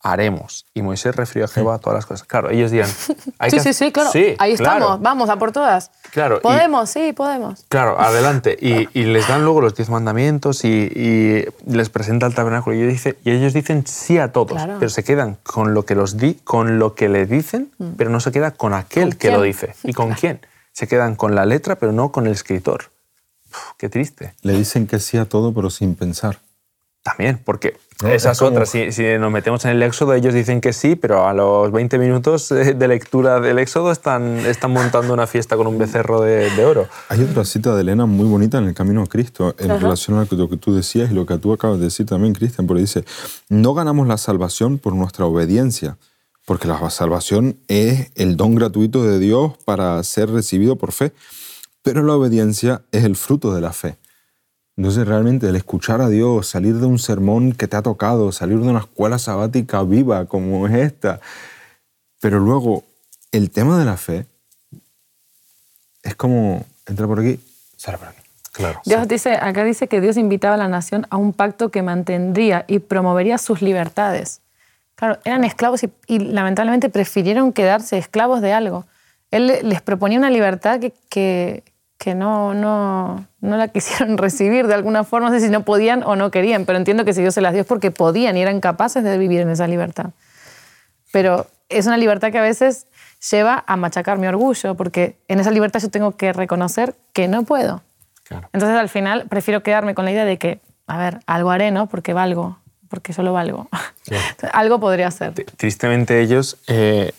haremos. 0.00 0.66
Y 0.74 0.82
Moisés 0.82 1.16
refirió 1.16 1.46
a 1.46 1.48
Jehová 1.48 1.76
a 1.76 1.78
todas 1.78 1.94
las 1.96 2.04
cosas. 2.06 2.26
Claro, 2.26 2.50
ellos 2.50 2.70
dirán... 2.70 2.90
hay 3.38 3.50
Sí, 3.50 3.56
que 3.56 3.62
sí, 3.62 3.72
sí, 3.72 3.90
claro. 3.90 4.10
Sí, 4.12 4.34
Ahí 4.38 4.54
claro. 4.56 4.78
estamos, 4.80 5.00
vamos, 5.00 5.30
a 5.30 5.36
por 5.36 5.50
todas. 5.50 5.90
Claro, 6.10 6.36
y- 6.36 6.40
Podemos, 6.40 6.90
sí, 6.90 7.14
podemos. 7.14 7.64
Claro, 7.68 7.98
adelante. 8.10 8.54
Y, 8.60 8.86
y 8.98 9.04
les 9.04 9.26
dan 9.28 9.44
luego 9.44 9.62
los 9.62 9.74
diez 9.74 9.88
mandamientos 9.88 10.64
y, 10.64 10.68
y 10.68 11.44
les 11.66 11.88
presenta 11.88 12.26
el 12.26 12.34
tabernáculo 12.34 12.76
y, 12.76 12.80
ellos 12.80 12.92
dice- 12.92 13.16
y 13.24 13.30
ellos 13.30 13.54
dicen 13.54 13.86
sí 13.86 14.18
a 14.18 14.30
todos, 14.30 14.52
Claro. 14.52 14.76
pero 14.78 14.90
se 14.90 15.02
quedan 15.04 15.38
con 15.42 15.72
lo 15.72 15.84
que 15.86 15.94
los 15.94 16.18
di, 16.18 16.34
con 16.34 16.78
lo 16.78 16.94
que 16.94 17.08
le 17.08 17.24
dicen, 17.24 17.70
pero 17.96 18.10
no 18.10 18.20
se 18.20 18.30
queda 18.30 18.50
con 18.50 18.74
aquel 18.74 19.06
Mm. 19.06 19.10
¿Con 19.12 19.18
que 19.18 19.30
lo 19.30 19.40
dice. 19.42 19.74
¿Y 19.84 19.94
con 19.94 20.12
quién? 20.12 20.40
Se 20.72 20.86
quedan 20.86 21.16
con 21.16 21.34
la 21.34 21.46
letra, 21.46 21.76
pero 21.76 21.92
no 21.92 22.12
con 22.12 22.26
el 22.26 22.32
escritor. 22.32 22.90
Uf, 23.50 23.58
qué 23.78 23.88
triste. 23.88 24.34
Le 24.42 24.52
dicen 24.52 24.86
que 24.86 24.98
sí 25.00 25.16
a 25.16 25.24
todo, 25.24 25.54
pero 25.54 25.70
sin 25.70 25.94
pensar. 25.94 26.40
También, 27.04 27.38
porque 27.44 27.76
No, 28.02 28.08
esa 28.08 28.32
es 28.32 28.38
como- 28.38 28.52
otra. 28.52 28.64
Si, 28.64 28.90
si 28.90 29.02
nos 29.18 29.30
metemos 29.30 29.62
en 29.66 29.72
el 29.72 29.82
Éxodo, 29.82 30.14
ellos 30.14 30.32
dicen 30.32 30.62
que 30.62 30.72
sí, 30.72 30.96
pero 30.96 31.28
a 31.28 31.34
los 31.34 31.70
20 31.70 31.98
minutos 31.98 32.48
de 32.48 32.88
lectura 32.88 33.40
del 33.40 33.58
Éxodo 33.58 33.92
están, 33.92 34.38
están 34.46 34.70
montando 34.72 35.12
una 35.12 35.26
fiesta 35.26 35.54
con 35.56 35.66
un 35.66 35.76
becerro 35.76 36.22
de, 36.22 36.48
de 36.50 36.64
oro. 36.64 36.88
Hay 37.10 37.22
otra 37.22 37.44
cita 37.44 37.74
de 37.74 37.82
Elena 37.82 38.06
muy 38.06 38.26
bonita 38.26 38.56
en 38.56 38.64
el 38.68 38.74
Camino 38.74 39.02
a 39.02 39.06
Cristo, 39.06 39.54
en 39.58 39.70
Ajá. 39.70 39.80
relación 39.80 40.16
a 40.18 40.26
lo 40.28 40.48
que 40.48 40.56
tú 40.56 40.74
decías 40.74 41.10
y 41.10 41.14
lo 41.14 41.26
que 41.26 41.36
tú 41.36 41.52
acabas 41.52 41.78
de 41.78 41.84
decir 41.84 42.06
también, 42.06 42.32
Cristian, 42.32 42.66
porque 42.66 42.80
dice, 42.80 43.04
no 43.50 43.74
ganamos 43.74 44.08
la 44.08 44.16
salvación 44.16 44.78
por 44.78 44.94
nuestra 44.94 45.26
obediencia, 45.26 45.98
porque 46.46 46.66
la 46.68 46.88
salvación 46.88 47.58
es 47.68 48.12
el 48.16 48.38
don 48.38 48.54
gratuito 48.54 49.04
de 49.04 49.18
Dios 49.18 49.52
para 49.66 50.02
ser 50.04 50.30
recibido 50.30 50.76
por 50.76 50.92
fe, 50.92 51.12
pero 51.82 52.02
la 52.02 52.14
obediencia 52.14 52.80
es 52.92 53.04
el 53.04 53.14
fruto 53.14 53.54
de 53.54 53.60
la 53.60 53.74
fe. 53.74 53.96
Entonces 54.76 55.06
realmente 55.06 55.48
el 55.48 55.56
escuchar 55.56 56.00
a 56.00 56.08
Dios, 56.08 56.48
salir 56.48 56.74
de 56.76 56.86
un 56.86 56.98
sermón 56.98 57.52
que 57.52 57.68
te 57.68 57.76
ha 57.76 57.82
tocado, 57.82 58.32
salir 58.32 58.58
de 58.58 58.68
una 58.68 58.80
escuela 58.80 59.18
sabática 59.18 59.82
viva 59.84 60.26
como 60.26 60.66
es 60.66 60.74
esta, 60.74 61.20
pero 62.20 62.40
luego 62.40 62.82
el 63.30 63.50
tema 63.50 63.78
de 63.78 63.84
la 63.84 63.96
fe 63.96 64.26
es 66.02 66.14
como 66.16 66.64
entra 66.86 67.06
por 67.06 67.20
aquí, 67.20 67.38
sale 67.76 67.98
por 67.98 68.08
aquí. 68.08 68.20
Claro. 68.52 68.80
Dios 68.84 69.08
dice, 69.08 69.32
acá 69.34 69.64
dice 69.64 69.88
que 69.88 70.00
Dios 70.00 70.16
invitaba 70.16 70.54
a 70.54 70.58
la 70.58 70.68
nación 70.68 71.06
a 71.10 71.16
un 71.16 71.32
pacto 71.32 71.70
que 71.70 71.82
mantendría 71.82 72.64
y 72.68 72.78
promovería 72.78 73.38
sus 73.38 73.62
libertades. 73.62 74.40
Claro, 74.94 75.18
eran 75.24 75.42
esclavos 75.42 75.82
y, 75.82 75.90
y 76.06 76.20
lamentablemente 76.20 76.88
prefirieron 76.88 77.52
quedarse 77.52 77.98
esclavos 77.98 78.40
de 78.42 78.52
algo. 78.52 78.86
Él 79.32 79.48
le- 79.48 79.62
les 79.64 79.82
proponía 79.82 80.18
una 80.18 80.30
libertad 80.30 80.78
que, 80.78 80.92
que, 81.08 81.64
que 81.98 82.14
no, 82.14 82.54
no, 82.54 83.26
no 83.40 83.56
la 83.56 83.68
quisieron 83.72 84.18
recibir 84.18 84.66
de 84.66 84.74
alguna 84.74 85.04
forma. 85.04 85.30
No 85.30 85.34
sé 85.34 85.44
si 85.44 85.50
no 85.50 85.64
podían 85.64 86.02
o 86.02 86.16
no 86.16 86.30
querían, 86.30 86.64
pero 86.64 86.78
entiendo 86.78 87.04
que 87.04 87.12
si 87.12 87.20
Dios 87.20 87.34
se 87.34 87.40
las 87.40 87.52
dio 87.52 87.62
es 87.62 87.66
porque 87.66 87.90
podían 87.90 88.36
y 88.36 88.42
eran 88.42 88.60
capaces 88.60 89.04
de 89.04 89.18
vivir 89.18 89.40
en 89.40 89.50
esa 89.50 89.66
libertad. 89.66 90.10
Pero 91.12 91.46
es 91.68 91.86
una 91.86 91.96
libertad 91.96 92.30
que 92.32 92.38
a 92.38 92.42
veces 92.42 92.86
lleva 93.30 93.64
a 93.66 93.76
machacar 93.76 94.18
mi 94.18 94.26
orgullo, 94.26 94.74
porque 94.74 95.16
en 95.28 95.40
esa 95.40 95.50
libertad 95.50 95.80
yo 95.80 95.90
tengo 95.90 96.16
que 96.16 96.32
reconocer 96.32 96.94
que 97.12 97.28
no 97.28 97.44
puedo. 97.44 97.82
Entonces 98.52 98.76
al 98.76 98.88
final 98.88 99.26
prefiero 99.28 99.62
quedarme 99.62 99.94
con 99.94 100.04
la 100.04 100.12
idea 100.12 100.24
de 100.24 100.38
que, 100.38 100.60
a 100.86 100.98
ver, 100.98 101.20
algo 101.26 101.50
haré, 101.50 101.70
¿no? 101.70 101.88
Porque 101.88 102.12
valgo, 102.12 102.58
porque 102.88 103.12
solo 103.12 103.32
valgo. 103.32 103.68
algo 104.52 104.80
podría 104.80 105.10
ser. 105.10 105.34
Tristemente 105.56 106.20
ellos, 106.20 106.56
eh, 106.66 107.12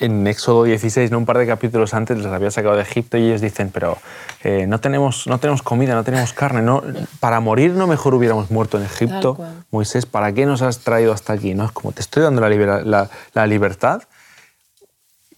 en 0.00 0.26
Éxodo 0.26 0.64
16, 0.64 1.10
¿no? 1.10 1.18
un 1.18 1.26
par 1.26 1.38
de 1.38 1.46
capítulos 1.46 1.94
antes, 1.94 2.18
les 2.18 2.26
había 2.26 2.50
sacado 2.50 2.76
de 2.76 2.82
Egipto 2.82 3.16
y 3.16 3.26
ellos 3.26 3.40
dicen, 3.40 3.70
pero 3.72 3.98
eh, 4.42 4.66
no, 4.66 4.80
tenemos, 4.80 5.26
no 5.26 5.38
tenemos 5.38 5.62
comida, 5.62 5.94
no 5.94 6.04
tenemos 6.04 6.32
carne, 6.32 6.62
no, 6.62 6.82
para 7.20 7.40
morir 7.40 7.72
no 7.72 7.86
mejor 7.86 8.14
hubiéramos 8.14 8.50
muerto 8.50 8.78
en 8.78 8.84
Egipto. 8.84 9.38
Moisés, 9.70 10.06
¿para 10.06 10.32
qué 10.32 10.46
nos 10.46 10.62
has 10.62 10.80
traído 10.80 11.12
hasta 11.12 11.32
aquí? 11.32 11.54
¿no? 11.54 11.66
Es 11.66 11.72
como 11.72 11.92
te 11.92 12.00
estoy 12.00 12.22
dando 12.22 12.40
la, 12.40 13.08
la 13.32 13.46
libertad 13.46 14.02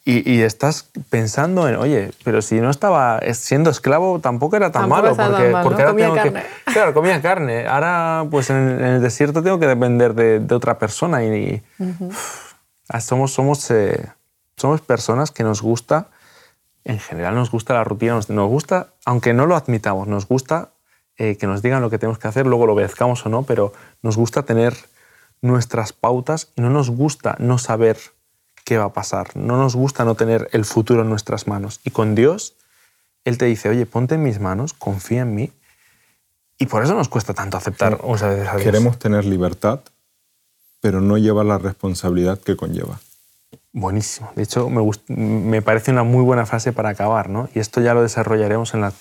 y, 0.09 0.43
estás 0.43 0.89
pensando 1.11 1.69
en, 1.69 1.75
oye, 1.75 2.13
pero 2.23 2.41
si 2.41 2.61
no 2.61 2.71
estaba 2.71 3.19
siendo 3.33 3.71
esclavo 3.71 4.21
tampoco 4.21 4.55
era 4.55 4.71
tan 4.71 4.89
malo, 4.89 5.17
porque, 5.17 5.53
porque 5.65 5.83
ahora 5.83 5.91
comía 5.91 6.05
tengo 6.07 6.15
carne. 6.15 6.43
que... 6.65 6.73
Claro, 6.73 6.95
comía 6.95 7.21
carne. 7.21 7.67
Ahora, 7.67 8.25
pues 8.31 8.49
en, 8.51 8.57
el 8.57 9.03
desierto 9.03 9.43
tengo 9.43 9.59
que 9.59 9.67
depender 9.67 10.15
de, 10.15 10.55
otra 10.55 10.79
persona 10.79 11.25
y... 11.25 11.61
Ah, 12.89 13.01
somos, 13.01 13.33
somos, 13.33 13.69
eh, 13.73 14.07
somos 14.57 14.81
personas 14.81 15.31
que 15.31 15.45
nos 15.45 15.63
gusta, 15.63 16.09
en 16.85 16.99
general 16.99 17.35
nos 17.35 17.51
gusta 17.51 17.75
la 17.75 17.85
rutina, 17.85 18.15
nos, 18.15 18.49
gusta, 18.49 18.89
aunque 19.05 19.35
no 19.35 19.47
lo 19.47 19.57
admitamos, 19.57 20.09
nos 20.09 20.27
gusta 20.27 20.71
eh, 21.19 21.37
que 21.37 21.47
nos 21.47 21.63
digan 21.63 21.83
lo 21.83 21.91
que 21.91 21.99
tenemos 21.99 22.19
que 22.19 22.29
hacer, 22.29 22.47
luego 22.47 22.67
lo 22.67 22.75
obedezcamos 22.75 23.25
o 23.27 23.29
no, 23.29 23.43
pero 23.43 23.73
nos 24.03 24.17
gusta 24.17 24.45
tener 24.45 24.75
nuestras 25.43 25.93
pautas 25.93 26.53
y 26.57 26.63
no 26.63 26.71
nos 26.71 26.91
gusta 26.91 27.37
no 27.39 27.59
saber 27.59 27.99
qué 28.65 28.79
va 28.79 28.85
a 28.85 28.93
pasar. 28.93 29.37
No 29.37 29.57
nos 29.57 29.77
gusta 29.77 30.05
no 30.05 30.15
tener 30.15 30.49
el 30.53 30.65
futuro 30.65 31.03
en 31.03 31.09
nuestras 31.09 31.47
manos. 31.47 31.81
Y 31.85 31.91
con 31.91 32.15
Dios, 32.15 32.57
Él 33.25 33.39
te 33.39 33.45
dice, 33.47 33.69
oye, 33.69 33.87
ponte 33.87 34.17
en 34.17 34.23
mis 34.23 34.41
manos, 34.41 34.73
confía 34.73 35.23
en 35.23 35.35
mí. 35.35 35.53
Y 36.59 36.67
por 36.67 36.83
eso 36.83 36.95
nos 36.95 37.09
cuesta 37.09 37.33
tanto 37.33 37.57
aceptar 37.57 38.01
a 38.03 38.07
Dios. 38.07 38.63
Queremos 38.63 38.99
tener 38.99 39.25
libertad, 39.25 39.81
pero 40.81 41.01
no 41.01 41.17
lleva 41.17 41.45
la 41.45 41.59
responsabilidad 41.59 42.41
que 42.41 42.57
conlleva. 42.57 42.99
Buenísimo. 43.77 44.33
De 44.35 44.43
hecho, 44.43 44.71
me, 44.71 44.81
me, 45.09 45.61
parece 45.61 45.91
una 45.91 46.03
muy 46.03 46.25
buena 46.25 46.47
frase 46.47 46.73
para 46.73 46.89
acabar, 46.89 47.29
¿no? 47.29 47.51
Y 47.55 47.59
esto 47.59 47.83
ya 47.83 47.93
lo 47.93 48.01
desarrollaremos 48.01 48.73
en 48.73 48.81
la, 48.81 48.95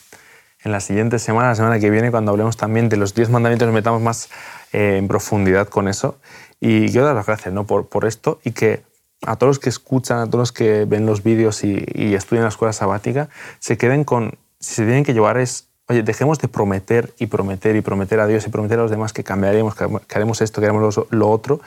en 0.66 0.74
la 0.74 0.82
siguiente 0.82 1.18
semana, 1.18 1.48
la 1.48 1.56
semana 1.56 1.80
que 1.80 1.90
viene, 1.90 2.12
cuando 2.12 2.32
hablemos 2.32 2.58
también 2.58 2.90
de 2.90 2.98
los 2.98 3.16
diez 3.16 3.30
mandamientos, 3.30 3.68
nos 3.68 3.74
metamos 3.74 4.02
más 4.02 4.28
eh, 4.74 4.98
en 4.98 5.08
profundidad 5.08 5.70
con 5.70 5.88
eso. 5.88 6.18
Y 6.60 6.92
quiero 6.92 7.06
dar 7.06 7.16
las 7.16 7.26
gracias 7.26 7.54
¿no? 7.54 7.66
por, 7.66 7.88
por 7.88 8.04
esto 8.04 8.42
y 8.44 8.52
que 8.52 8.84
a 9.26 9.38
todos 9.38 9.52
los 9.52 9.60
que 9.60 9.70
escuchan, 9.70 10.20
a 10.20 10.26
todos 10.26 10.40
los 10.40 10.52
que 10.52 10.84
ven 10.84 11.06
los 11.06 11.24
vídeos 11.24 11.64
y, 11.64 12.14
estudian 12.14 12.44
la 12.44 12.50
escuela 12.50 12.74
sabática, 12.74 13.30
se 13.60 13.78
queden 13.78 14.04
con, 14.04 14.38
si 14.60 14.74
se 14.76 14.84
tienen 14.84 15.06
que 15.06 15.14
llevar 15.14 15.38
es, 15.38 15.70
oye, 15.88 16.04
dejemos 16.04 16.40
de 16.40 16.48
prometer 16.48 17.14
y 17.20 17.28
prometer 17.28 17.76
y 17.76 17.82
prometer 17.82 18.20
a 18.20 18.28
Dios 18.28 18.46
y 18.48 18.50
prometer 18.50 18.80
a 18.80 18.84
los 18.84 18.92
demás 18.92 19.14
que 19.14 19.24
cambiaremos, 19.24 19.76
que, 19.76 19.88
haremos 20.16 20.42
esto, 20.42 20.62
que 20.62 20.68
haremos 20.68 21.00
lo, 21.10 21.30
otro, 21.30 21.62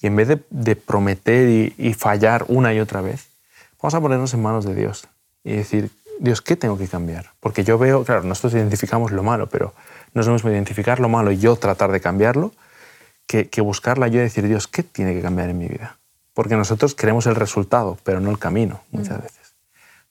y 0.00 0.06
en 0.06 0.16
vez 0.16 0.28
de, 0.50 0.76
prometer 0.76 1.72
y, 1.76 1.94
fallar 1.94 2.44
una 2.48 2.74
y 2.74 2.80
otra 2.80 3.00
vez, 3.00 3.28
vamos 3.80 3.94
a 3.94 4.00
ponernos 4.00 4.34
en 4.34 4.42
manos 4.42 4.64
de 4.64 4.74
Dios 4.74 5.08
y 5.44 5.56
decir, 5.56 5.90
Dios, 6.20 6.42
¿qué 6.42 6.56
tengo 6.56 6.76
que 6.76 6.86
cambiar? 6.86 7.30
Porque 7.40 7.64
yo 7.64 7.78
veo, 7.78 8.04
claro, 8.04 8.22
nosotros 8.22 8.54
identificamos 8.54 9.10
lo 9.10 9.22
malo, 9.22 9.48
pero 9.48 9.74
no 10.14 10.20
es 10.20 10.26
lo 10.26 10.34
mismo 10.34 10.50
identificar 10.50 11.00
lo 11.00 11.08
malo 11.08 11.32
y 11.32 11.38
yo 11.38 11.56
tratar 11.56 11.90
de 11.90 12.00
cambiarlo 12.00 12.52
que, 13.26 13.48
que 13.48 13.60
buscarla 13.60 14.08
yo 14.08 14.20
y 14.20 14.22
decir, 14.22 14.46
Dios, 14.46 14.68
¿qué 14.68 14.82
tiene 14.82 15.14
que 15.14 15.22
cambiar 15.22 15.48
en 15.48 15.58
mi 15.58 15.68
vida? 15.68 15.98
Porque 16.34 16.56
nosotros 16.56 16.94
queremos 16.94 17.26
el 17.26 17.34
resultado, 17.34 17.98
pero 18.04 18.20
no 18.20 18.30
el 18.30 18.38
camino, 18.38 18.82
muchas 18.90 19.18
mm. 19.18 19.22
veces. 19.22 19.54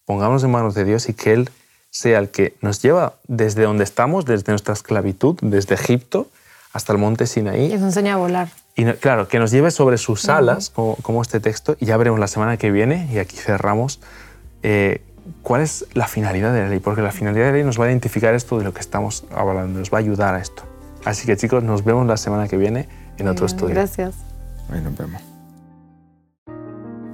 Pongámonos 0.05 0.43
en 0.43 0.51
manos 0.51 0.73
de 0.73 0.83
Dios 0.83 1.07
y 1.09 1.13
que 1.13 1.33
Él 1.33 1.49
sea 1.91 2.19
el 2.19 2.29
que 2.29 2.55
nos 2.61 2.81
lleva 2.81 3.13
desde 3.27 3.63
donde 3.63 3.83
estamos, 3.83 4.25
desde 4.25 4.51
nuestra 4.51 4.73
esclavitud, 4.73 5.37
desde 5.41 5.75
Egipto 5.75 6.27
hasta 6.73 6.93
el 6.93 6.99
monte 6.99 7.27
Sinaí. 7.27 7.65
Y 7.65 7.73
nos 7.73 7.81
enseña 7.83 8.13
a 8.13 8.17
volar. 8.17 8.47
Y 8.75 8.85
claro, 8.93 9.27
que 9.27 9.37
nos 9.37 9.51
lleve 9.51 9.69
sobre 9.69 9.97
sus 9.97 10.29
alas, 10.29 10.69
como, 10.69 11.21
este 11.21 11.41
texto, 11.41 11.75
y 11.79 11.85
ya 11.85 11.97
veremos 11.97 12.19
la 12.19 12.27
semana 12.27 12.55
que 12.55 12.71
viene, 12.71 13.09
y 13.11 13.17
aquí 13.17 13.35
cerramos, 13.35 13.99
eh, 14.63 15.01
cuál 15.43 15.61
es 15.61 15.85
la 15.93 16.07
finalidad 16.07 16.53
de 16.53 16.61
la 16.61 16.69
ley, 16.69 16.79
porque 16.79 17.01
la 17.01 17.11
finalidad 17.11 17.45
de 17.45 17.51
la 17.51 17.57
ley 17.57 17.65
nos 17.65 17.79
va 17.79 17.85
a 17.85 17.87
identificar 17.89 18.33
esto 18.33 18.57
de 18.57 18.63
lo 18.63 18.73
que 18.73 18.79
estamos 18.79 19.25
hablando, 19.35 19.79
nos 19.79 19.91
va 19.91 19.97
a 19.97 19.99
ayudar 19.99 20.35
a 20.35 20.39
esto. 20.39 20.63
Así 21.03 21.25
que 21.25 21.35
chicos, 21.35 21.63
nos 21.63 21.83
vemos 21.83 22.07
la 22.07 22.17
semana 22.17 22.47
que 22.47 22.55
viene 22.55 22.87
en 23.17 23.27
otro 23.27 23.45
estudio. 23.45 23.75
Gracias. 23.75 24.15
Ahí 24.71 24.79
nos 24.79 24.97
vemos. 24.97 25.30